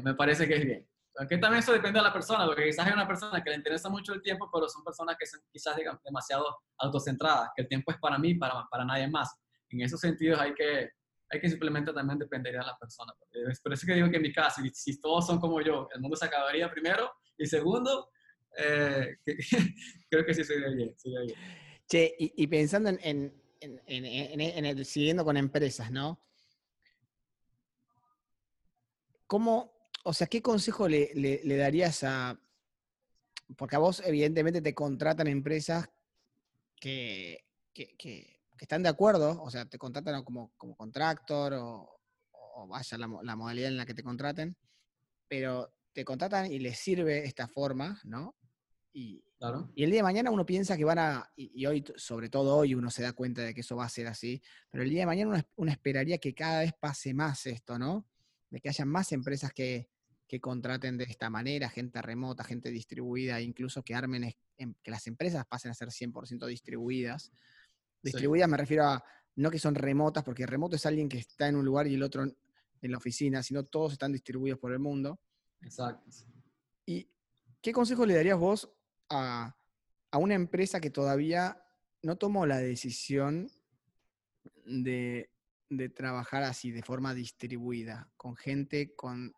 me 0.03 0.13
parece 0.15 0.49
que 0.49 0.55
es 0.55 0.65
bien. 0.65 0.86
Aunque 1.17 1.37
también 1.39 1.59
eso 1.59 1.73
depende 1.73 1.97
de 1.99 2.03
la 2.03 2.13
persona, 2.13 2.45
porque 2.45 2.65
quizás 2.65 2.85
hay 2.85 2.93
una 2.93 3.07
persona 3.07 3.43
que 3.43 3.49
le 3.49 3.55
interesa 3.55 3.89
mucho 3.89 4.13
el 4.13 4.21
tiempo, 4.21 4.49
pero 4.53 4.69
son 4.69 4.83
personas 4.83 5.15
que 5.19 5.25
son 5.25 5.39
quizás 5.51 5.75
digamos, 5.75 6.01
demasiado 6.03 6.45
autocentradas, 6.77 7.49
que 7.55 7.63
el 7.63 7.67
tiempo 7.67 7.91
es 7.91 7.97
para 7.97 8.19
mí, 8.19 8.35
para, 8.35 8.65
para 8.69 8.85
nadie 8.85 9.07
más. 9.07 9.35
En 9.69 9.81
esos 9.81 9.99
sentidos 9.99 10.39
hay 10.39 10.53
que, 10.53 10.91
hay 11.29 11.41
que 11.41 11.49
simplemente 11.49 11.91
también 11.91 12.19
depender 12.19 12.53
de 12.53 12.59
la 12.59 12.77
persona. 12.77 13.13
Es 13.49 13.59
por 13.61 13.73
eso 13.73 13.87
que 13.87 13.95
digo 13.95 14.09
que 14.11 14.17
en 14.17 14.21
mi 14.21 14.31
caso, 14.31 14.61
si, 14.73 15.01
todos 15.01 15.25
son 15.25 15.39
como 15.39 15.59
yo, 15.61 15.87
el 15.93 16.01
mundo 16.01 16.15
se 16.15 16.25
acabaría 16.25 16.69
primero, 16.69 17.11
y 17.35 17.47
segundo, 17.47 18.11
eh, 18.55 19.17
creo 20.09 20.23
que 20.23 20.33
sí 20.35 20.43
sería 20.43 20.69
bien. 20.69 20.95
bien. 21.03 21.37
Che, 21.89 22.15
y, 22.19 22.45
pensando 22.47 22.89
en, 22.89 22.99
en, 23.01 23.81
en, 23.87 24.41
en, 24.41 24.65
el, 24.65 24.85
siguiendo 24.85 25.25
con 25.25 25.35
empresas, 25.35 25.89
¿no? 25.89 26.21
¿Cómo, 29.25 29.76
o 30.07 30.13
sea, 30.13 30.27
¿qué 30.27 30.41
consejo 30.41 30.87
le, 30.87 31.57
darías 31.57 32.01
a... 32.05 32.39
Porque 33.57 33.75
a 33.75 33.79
vos 33.79 34.01
evidentemente 34.05 34.61
te 34.61 34.73
contratan 34.73 35.27
empresas 35.27 35.89
que, 36.79 37.43
están 38.57 38.83
de 38.83 38.89
acuerdo, 38.89 39.41
o 39.43 39.49
sea, 39.49 39.65
te 39.65 39.77
contratan 39.77 40.23
como, 40.23 40.53
como 40.55 40.77
contractor 40.77 41.55
o, 41.55 41.99
vaya 42.69 42.97
la, 42.97 43.35
modalidad 43.35 43.67
en 43.67 43.75
la 43.75 43.85
que 43.85 43.93
te 43.93 44.01
contraten, 44.01 44.55
pero 45.27 45.73
te 45.91 46.05
contratan 46.05 46.53
y 46.53 46.59
les 46.59 46.79
sirve 46.79 47.25
esta 47.25 47.49
forma, 47.49 47.99
¿no? 48.05 48.37
Y, 48.93 49.25
y 49.75 49.83
el 49.83 49.91
día 49.91 49.99
de 49.99 50.03
mañana 50.03 50.31
uno 50.31 50.45
piensa 50.45 50.77
que 50.77 50.85
van 50.85 50.99
a, 50.99 51.29
y, 51.35 51.65
hoy, 51.65 51.83
sobre 51.97 52.29
todo 52.29 52.55
hoy, 52.55 52.75
uno 52.75 52.89
se 52.91 53.03
da 53.03 53.11
cuenta 53.11 53.41
de 53.41 53.53
que 53.53 53.59
eso 53.59 53.75
va 53.75 53.83
a 53.83 53.89
ser 53.89 54.07
así, 54.07 54.41
pero 54.71 54.85
el 54.85 54.89
día 54.89 55.01
de 55.01 55.05
mañana 55.05 55.45
uno 55.57 55.71
esperaría 55.71 56.17
que 56.17 56.33
cada 56.33 56.61
vez 56.61 56.71
pase 56.79 57.13
más 57.13 57.45
esto, 57.45 57.77
¿no? 57.77 58.07
De 58.49 58.61
que 58.61 58.69
haya 58.69 58.85
más 58.85 59.11
empresas 59.11 59.51
que, 59.51 59.89
que 60.27 60.41
contraten 60.41 60.97
de 60.97 61.05
esta 61.05 61.29
manera, 61.29 61.69
gente 61.69 62.01
remota, 62.01 62.43
gente 62.43 62.69
distribuida, 62.69 63.39
incluso 63.41 63.83
que 63.83 63.95
armen, 63.95 64.35
em, 64.57 64.73
que 64.83 64.91
las 64.91 65.07
empresas 65.07 65.45
pasen 65.45 65.71
a 65.71 65.73
ser 65.73 65.91
100% 65.91 66.45
distribuidas. 66.45 67.31
Distribuidas 68.01 68.49
me 68.49 68.57
refiero 68.57 68.85
a, 68.85 69.03
no 69.35 69.49
que 69.49 69.59
son 69.59 69.75
remotas, 69.75 70.23
porque 70.23 70.45
remoto 70.45 70.75
es 70.75 70.85
alguien 70.85 71.07
que 71.07 71.19
está 71.19 71.47
en 71.47 71.55
un 71.55 71.65
lugar 71.65 71.87
y 71.87 71.95
el 71.95 72.03
otro 72.03 72.23
en 72.23 72.91
la 72.91 72.97
oficina, 72.97 73.41
sino 73.41 73.63
todos 73.63 73.93
están 73.93 74.11
distribuidos 74.11 74.59
por 74.59 74.71
el 74.71 74.79
mundo. 74.79 75.19
Exacto. 75.61 76.09
¿Y 76.85 77.09
qué 77.61 77.71
consejo 77.71 78.05
le 78.05 78.15
darías 78.15 78.37
vos 78.37 78.69
a, 79.09 79.55
a 80.11 80.17
una 80.17 80.35
empresa 80.35 80.79
que 80.79 80.89
todavía 80.89 81.63
no 82.03 82.17
tomó 82.17 82.45
la 82.45 82.57
decisión 82.57 83.49
de, 84.65 85.31
de 85.69 85.89
trabajar 85.89 86.43
así, 86.43 86.71
de 86.71 86.83
forma 86.83 87.13
distribuida, 87.13 88.11
con 88.17 88.35
gente 88.35 88.95
con 88.95 89.33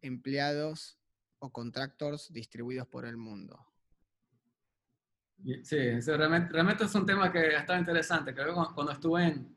empleados 0.00 0.98
o 1.38 1.52
contractors 1.52 2.32
distribuidos 2.32 2.86
por 2.88 3.06
el 3.06 3.16
mundo. 3.16 3.66
Sí, 5.62 6.00
realmente, 6.00 6.52
realmente, 6.52 6.84
es 6.84 6.94
un 6.94 7.04
tema 7.04 7.30
que 7.30 7.54
está 7.54 7.78
interesante. 7.78 8.34
Creo 8.34 8.48
que 8.48 8.74
cuando, 8.74 8.92
estuve 8.92 9.24
en, 9.24 9.54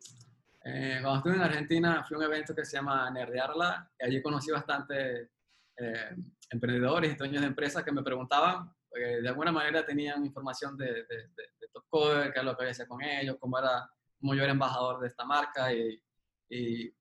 eh, 0.66 1.00
cuando 1.02 1.18
estuve 1.18 1.36
en 1.36 1.42
Argentina 1.42 2.04
fui 2.04 2.16
a 2.16 2.18
un 2.18 2.26
evento 2.26 2.54
que 2.54 2.66
se 2.66 2.78
llama 2.78 3.10
Nerdearla 3.10 3.90
y 4.00 4.06
allí 4.06 4.22
conocí 4.22 4.52
bastante 4.52 5.30
eh, 5.78 6.16
emprendedores 6.50 7.14
y 7.14 7.16
dueños 7.16 7.42
de 7.42 7.48
empresas 7.48 7.84
que 7.84 7.92
me 7.92 8.04
preguntaban, 8.04 8.70
de 8.92 9.28
alguna 9.28 9.52
manera 9.52 9.86
tenían 9.86 10.26
información 10.26 10.76
de, 10.76 10.86
de, 10.86 11.30
de, 11.36 11.68
Top 11.72 11.86
Coder, 11.88 12.34
qué 12.34 12.40
es 12.40 12.46
lo 12.46 12.58
que 12.58 12.64
había 12.64 12.74
hecho 12.74 12.88
con 12.88 13.02
ellos, 13.04 13.38
cómo, 13.40 13.60
era, 13.60 13.90
cómo 14.20 14.34
yo 14.34 14.44
era 14.44 14.52
embajador 14.52 15.00
de 15.00 15.08
esta 15.08 15.24
marca 15.24 15.72
y, 15.72 16.02
y 16.50 16.92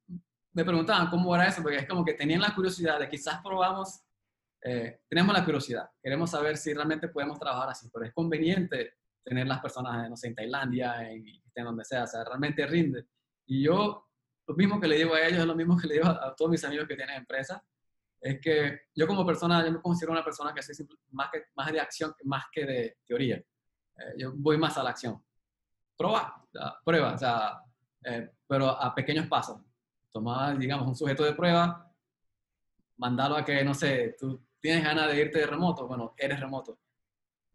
me 0.52 0.64
preguntaban 0.64 1.08
cómo 1.10 1.34
era 1.34 1.46
eso, 1.46 1.62
porque 1.62 1.78
es 1.78 1.88
como 1.88 2.04
que 2.04 2.14
tenían 2.14 2.40
la 2.40 2.54
curiosidad 2.54 2.98
de 2.98 3.08
quizás 3.08 3.40
probamos, 3.42 4.00
eh, 4.62 5.00
tenemos 5.08 5.34
la 5.34 5.44
curiosidad, 5.44 5.88
queremos 6.02 6.30
saber 6.30 6.56
si 6.56 6.74
realmente 6.74 7.08
podemos 7.08 7.38
trabajar 7.38 7.70
así, 7.70 7.88
pero 7.92 8.04
es 8.04 8.12
conveniente 8.12 8.94
tener 9.24 9.46
las 9.46 9.60
personas, 9.60 10.08
no 10.08 10.16
sé, 10.16 10.28
en 10.28 10.34
Tailandia, 10.34 11.10
en, 11.10 11.24
en 11.54 11.64
donde 11.64 11.84
sea, 11.84 12.04
o 12.04 12.06
sea, 12.06 12.24
realmente 12.24 12.66
rinde. 12.66 13.06
Y 13.46 13.64
yo 13.64 14.08
lo 14.48 14.54
mismo 14.54 14.80
que 14.80 14.88
le 14.88 14.96
digo 14.96 15.14
a 15.14 15.20
ellos 15.20 15.40
es 15.40 15.46
lo 15.46 15.54
mismo 15.54 15.76
que 15.76 15.86
le 15.86 15.94
digo 15.94 16.06
a, 16.06 16.34
todos 16.34 16.50
mis 16.50 16.64
amigos 16.64 16.88
que 16.88 16.96
tienen 16.96 17.16
empresas. 17.16 17.60
Es 18.20 18.40
que 18.40 18.80
yo 18.94 19.06
como 19.06 19.24
persona, 19.24 19.64
yo 19.64 19.70
me 19.70 19.80
considero 19.80 20.12
una 20.12 20.24
persona 20.24 20.54
que 20.54 20.62
soy 20.62 20.88
más, 21.10 21.30
que, 21.30 21.44
más 21.54 21.70
de 21.70 21.80
acción 21.80 22.14
más 22.24 22.46
que 22.50 22.64
de 22.64 22.96
teoría. 23.06 23.36
Eh, 23.36 24.14
yo 24.16 24.32
voy 24.34 24.56
más 24.56 24.76
a 24.78 24.82
la 24.82 24.90
acción. 24.90 25.22
Prueba, 25.96 26.42
prueba, 26.84 27.14
o 27.14 27.18
sea, 27.18 27.60
eh, 28.04 28.30
pero 28.46 28.70
a 28.70 28.94
pequeños 28.94 29.26
pasos. 29.26 29.60
Tomar, 30.10 30.58
digamos, 30.58 30.88
un 30.88 30.96
sujeto 30.96 31.24
de 31.24 31.34
prueba, 31.34 31.92
mandarlo 32.96 33.36
a 33.36 33.44
que, 33.44 33.64
no 33.64 33.74
sé, 33.74 34.16
tú 34.18 34.40
tienes 34.60 34.82
ganas 34.84 35.08
de 35.08 35.20
irte 35.20 35.38
de 35.38 35.46
remoto, 35.46 35.86
bueno, 35.86 36.14
eres 36.16 36.40
remoto. 36.40 36.78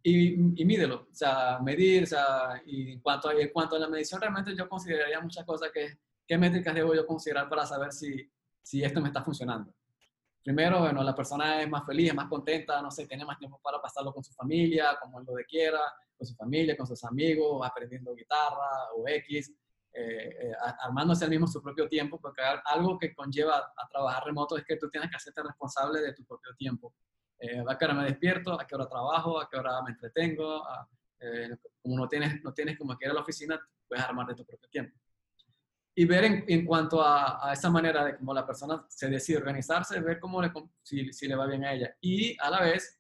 Y, 0.02 0.62
y 0.62 0.66
mídelo, 0.66 1.08
o 1.12 1.16
sea, 1.16 1.60
medir, 1.60 2.04
o 2.04 2.08
sea, 2.08 2.62
en 2.66 3.00
cuanto, 3.00 3.30
a, 3.30 3.34
en 3.34 3.50
cuanto 3.50 3.76
a 3.76 3.80
la 3.80 3.88
medición, 3.88 4.20
realmente 4.20 4.56
yo 4.56 4.68
consideraría 4.68 5.20
muchas 5.22 5.46
cosas 5.46 5.72
que 5.74 5.98
¿qué 6.28 6.38
métricas 6.38 6.74
debo 6.74 6.94
yo 6.96 7.06
considerar 7.06 7.50
para 7.50 7.66
saber 7.66 7.92
si, 7.92 8.30
si 8.62 8.84
esto 8.84 9.02
me 9.02 9.10
está 9.10 9.24
funcionando? 9.24 9.74
Primero, 10.44 10.80
bueno, 10.80 11.04
la 11.04 11.16
persona 11.16 11.62
es 11.62 11.70
más 11.70 11.86
feliz, 11.86 12.10
es 12.10 12.16
más 12.16 12.28
contenta, 12.28 12.82
no 12.82 12.92
sé, 12.92 13.08
tiene 13.08 13.24
más 13.24 13.38
tiempo 13.38 13.60
para 13.64 13.82
pasarlo 13.82 14.14
con 14.14 14.24
su 14.24 14.34
familia, 14.34 14.98
como 15.02 15.22
lo 15.22 15.34
de 15.36 15.46
quiera, 15.46 15.80
con 16.18 16.28
su 16.28 16.36
familia, 16.36 16.76
con 16.76 16.86
sus 16.86 17.04
amigos, 17.06 17.66
aprendiendo 17.66 18.14
guitarra 18.14 18.92
o 18.96 19.08
X, 19.08 19.54
eh, 19.94 20.50
eh, 20.50 20.54
armándose 20.82 21.26
al 21.26 21.30
mismo 21.30 21.48
su 21.48 21.62
propio 21.62 21.88
tiempo, 21.88 22.20
porque 22.20 22.42
algo 22.66 22.98
que 22.98 23.14
conlleva 23.14 23.58
a 23.58 23.88
trabajar 23.88 24.24
remoto 24.26 24.58
es 24.58 24.66
que 24.66 24.78
tú 24.78 24.90
tienes 24.90 25.10
que 25.10 25.18
hacerte 25.18 25.44
responsable 25.44 26.02
de 26.02 26.14
tu 26.14 26.26
propio 26.26 26.54
tiempo. 26.56 26.94
Eh, 27.40 27.64
¿A 27.68 27.78
qué 27.78 27.86
hora 27.86 27.94
me 27.94 28.06
despierto? 28.06 28.60
¿A 28.60 28.66
qué 28.66 28.76
hora 28.76 28.88
trabajo? 28.88 29.40
¿A 29.40 29.50
qué 29.50 29.58
hora 29.58 29.82
me 29.84 29.92
entretengo? 29.92 30.64
Eh, 31.20 31.56
como 31.82 31.98
no 31.98 32.08
tienes, 32.08 32.44
no 32.44 32.54
tienes 32.54 32.78
como 32.78 32.98
que 32.98 33.06
ir 33.06 33.12
a 33.12 33.14
la 33.14 33.22
oficina, 33.22 33.60
puedes 33.88 34.04
armar 34.04 34.28
de 34.28 34.36
tu 34.36 34.46
propio 34.46 34.70
tiempo 34.70 34.98
y 35.96 36.06
ver 36.06 36.44
en, 36.48 36.66
cuanto 36.66 37.04
a, 37.06 37.52
esa 37.54 37.70
manera 37.70 38.04
de 38.06 38.18
cómo 38.18 38.34
la 38.34 38.46
persona 38.46 38.84
se 38.90 39.10
decide 39.10 39.38
organizarse, 39.38 40.00
ver 40.00 40.20
cómo 40.20 40.42
le, 40.42 40.52
si, 40.82 41.14
si, 41.14 41.28
le 41.28 41.36
va 41.36 41.46
bien 41.46 41.64
a 41.66 41.74
ella. 41.74 41.96
Y 42.02 42.36
a 42.40 42.50
la 42.50 42.62
vez, 42.62 43.00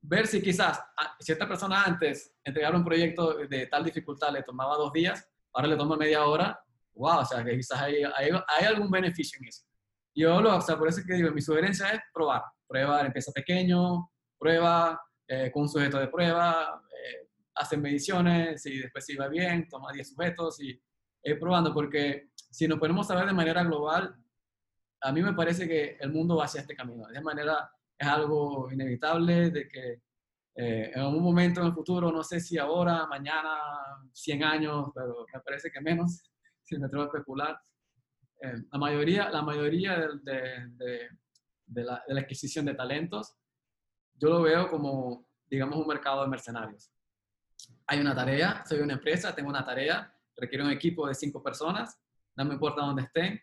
ver 0.00 0.26
si 0.26 0.42
quizás 0.42 0.80
ah, 0.96 1.16
si 1.20 1.30
esta 1.30 1.46
persona 1.46 1.84
antes 1.84 2.34
entregar 2.42 2.74
un 2.74 2.84
proyecto 2.84 3.46
de 3.46 3.66
tal 3.68 3.84
dificultad 3.84 4.32
le 4.32 4.42
tomaba 4.42 4.76
dos 4.76 4.92
días, 4.92 5.31
ahora 5.52 5.68
le 5.68 5.76
toma 5.76 5.96
media 5.96 6.24
hora, 6.24 6.58
wow, 6.94 7.20
o 7.20 7.24
sea, 7.24 7.44
que 7.44 7.56
quizás 7.56 7.80
hay, 7.80 8.02
hay, 8.16 8.64
algún 8.66 8.90
beneficio 8.90 9.38
en 9.40 9.48
eso. 9.48 9.64
Yo 10.14 10.40
lo, 10.40 10.56
o 10.56 10.60
sea, 10.60 10.78
por 10.78 10.88
eso 10.88 11.00
es 11.00 11.06
que 11.06 11.14
digo, 11.14 11.30
mi 11.30 11.40
sugerencia 11.40 11.88
es 11.90 12.00
probar. 12.12 12.42
Prueba, 12.66 13.00
empieza 13.02 13.32
pequeño, 13.32 14.10
prueba 14.38 15.00
eh, 15.26 15.50
con 15.52 15.62
un 15.62 15.68
sujeto 15.68 15.98
de 15.98 16.08
prueba, 16.08 16.82
eh, 16.90 17.28
hace 17.54 17.76
mediciones, 17.76 18.64
y 18.66 18.78
después 18.78 19.04
si 19.04 19.16
va 19.16 19.28
bien, 19.28 19.68
toma 19.68 19.92
10 19.92 20.08
sujetos 20.08 20.60
y 20.60 20.80
eh, 21.22 21.36
probando, 21.36 21.72
porque 21.72 22.30
si 22.50 22.66
nos 22.66 22.78
ponemos 22.78 23.10
a 23.10 23.14
ver 23.14 23.26
de 23.26 23.32
manera 23.32 23.62
global, 23.62 24.14
a 25.00 25.12
mí 25.12 25.22
me 25.22 25.32
parece 25.32 25.66
que 25.66 25.96
el 26.00 26.12
mundo 26.12 26.36
va 26.36 26.44
hacia 26.44 26.60
este 26.60 26.76
camino. 26.76 27.06
De 27.08 27.20
manera, 27.20 27.70
es 27.98 28.06
algo 28.06 28.70
inevitable 28.70 29.50
de 29.50 29.68
que 29.68 30.02
eh, 30.54 30.90
en 30.94 31.02
un 31.04 31.22
momento 31.22 31.60
en 31.60 31.68
el 31.68 31.72
futuro, 31.72 32.12
no 32.12 32.22
sé 32.22 32.40
si 32.40 32.58
ahora, 32.58 33.06
mañana, 33.06 33.58
100 34.12 34.44
años, 34.44 34.90
pero 34.94 35.26
me 35.32 35.40
parece 35.40 35.70
que 35.70 35.80
menos, 35.80 36.22
si 36.62 36.78
me 36.78 36.86
atrevo 36.86 37.04
a 37.04 37.06
especular, 37.06 37.60
eh, 38.40 38.54
la 38.70 38.78
mayoría, 38.78 39.30
la 39.30 39.42
mayoría 39.42 39.98
de, 39.98 40.08
de, 40.22 41.08
de, 41.66 41.84
la, 41.84 42.02
de 42.06 42.14
la 42.14 42.20
adquisición 42.20 42.64
de 42.64 42.74
talentos, 42.74 43.36
yo 44.14 44.28
lo 44.28 44.42
veo 44.42 44.68
como, 44.68 45.28
digamos, 45.46 45.78
un 45.78 45.86
mercado 45.86 46.22
de 46.22 46.28
mercenarios. 46.28 46.90
Hay 47.86 48.00
una 48.00 48.14
tarea, 48.14 48.64
soy 48.66 48.80
una 48.80 48.94
empresa, 48.94 49.34
tengo 49.34 49.48
una 49.48 49.64
tarea, 49.64 50.14
requiere 50.36 50.64
un 50.64 50.70
equipo 50.70 51.06
de 51.06 51.14
cinco 51.14 51.42
personas, 51.42 52.00
no 52.36 52.44
me 52.44 52.54
importa 52.54 52.82
dónde 52.82 53.02
estén, 53.02 53.40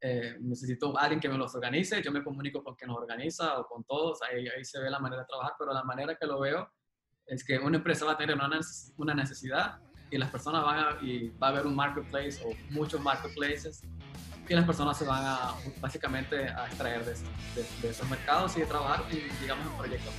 eh, 0.00 0.36
necesito 0.40 0.96
alguien 0.96 1.20
que 1.20 1.28
me 1.28 1.36
los 1.36 1.54
organice, 1.54 2.00
yo 2.02 2.12
me 2.12 2.22
comunico 2.22 2.62
con 2.62 2.76
quien 2.76 2.88
nos 2.88 2.98
organiza 2.98 3.58
o 3.58 3.66
con 3.66 3.84
todos, 3.84 4.22
ahí, 4.22 4.46
ahí 4.48 4.64
se 4.64 4.80
ve 4.80 4.88
la 4.90 5.00
manera 5.00 5.22
de 5.22 5.28
trabajar, 5.28 5.54
pero 5.58 5.72
la 5.72 5.82
manera 5.82 6.16
que 6.16 6.26
lo 6.26 6.40
veo 6.40 6.70
es 7.28 7.44
que 7.44 7.58
una 7.58 7.76
empresa 7.76 8.04
va 8.04 8.12
a 8.12 8.16
tener 8.16 8.34
una, 8.34 8.48
una 8.96 9.14
necesidad 9.14 9.78
y 10.10 10.16
las 10.16 10.30
personas 10.30 10.64
van 10.64 10.78
a, 10.78 11.02
y 11.02 11.28
va 11.30 11.48
a 11.48 11.50
haber 11.50 11.66
un 11.66 11.76
marketplace 11.76 12.40
o 12.44 12.52
muchos 12.70 13.00
marketplaces 13.00 13.82
y 14.48 14.54
las 14.54 14.64
personas 14.64 14.96
se 14.96 15.04
van 15.04 15.22
a 15.24 15.52
básicamente 15.80 16.48
a 16.48 16.66
extraer 16.66 17.04
de, 17.04 17.12
de, 17.12 17.68
de 17.82 17.88
esos 17.90 18.08
mercados 18.08 18.56
y 18.56 18.60
de 18.60 18.66
trabajar 18.66 19.04
en, 19.10 19.40
digamos, 19.40 19.66
en 19.66 19.76
proyectos 19.76 20.14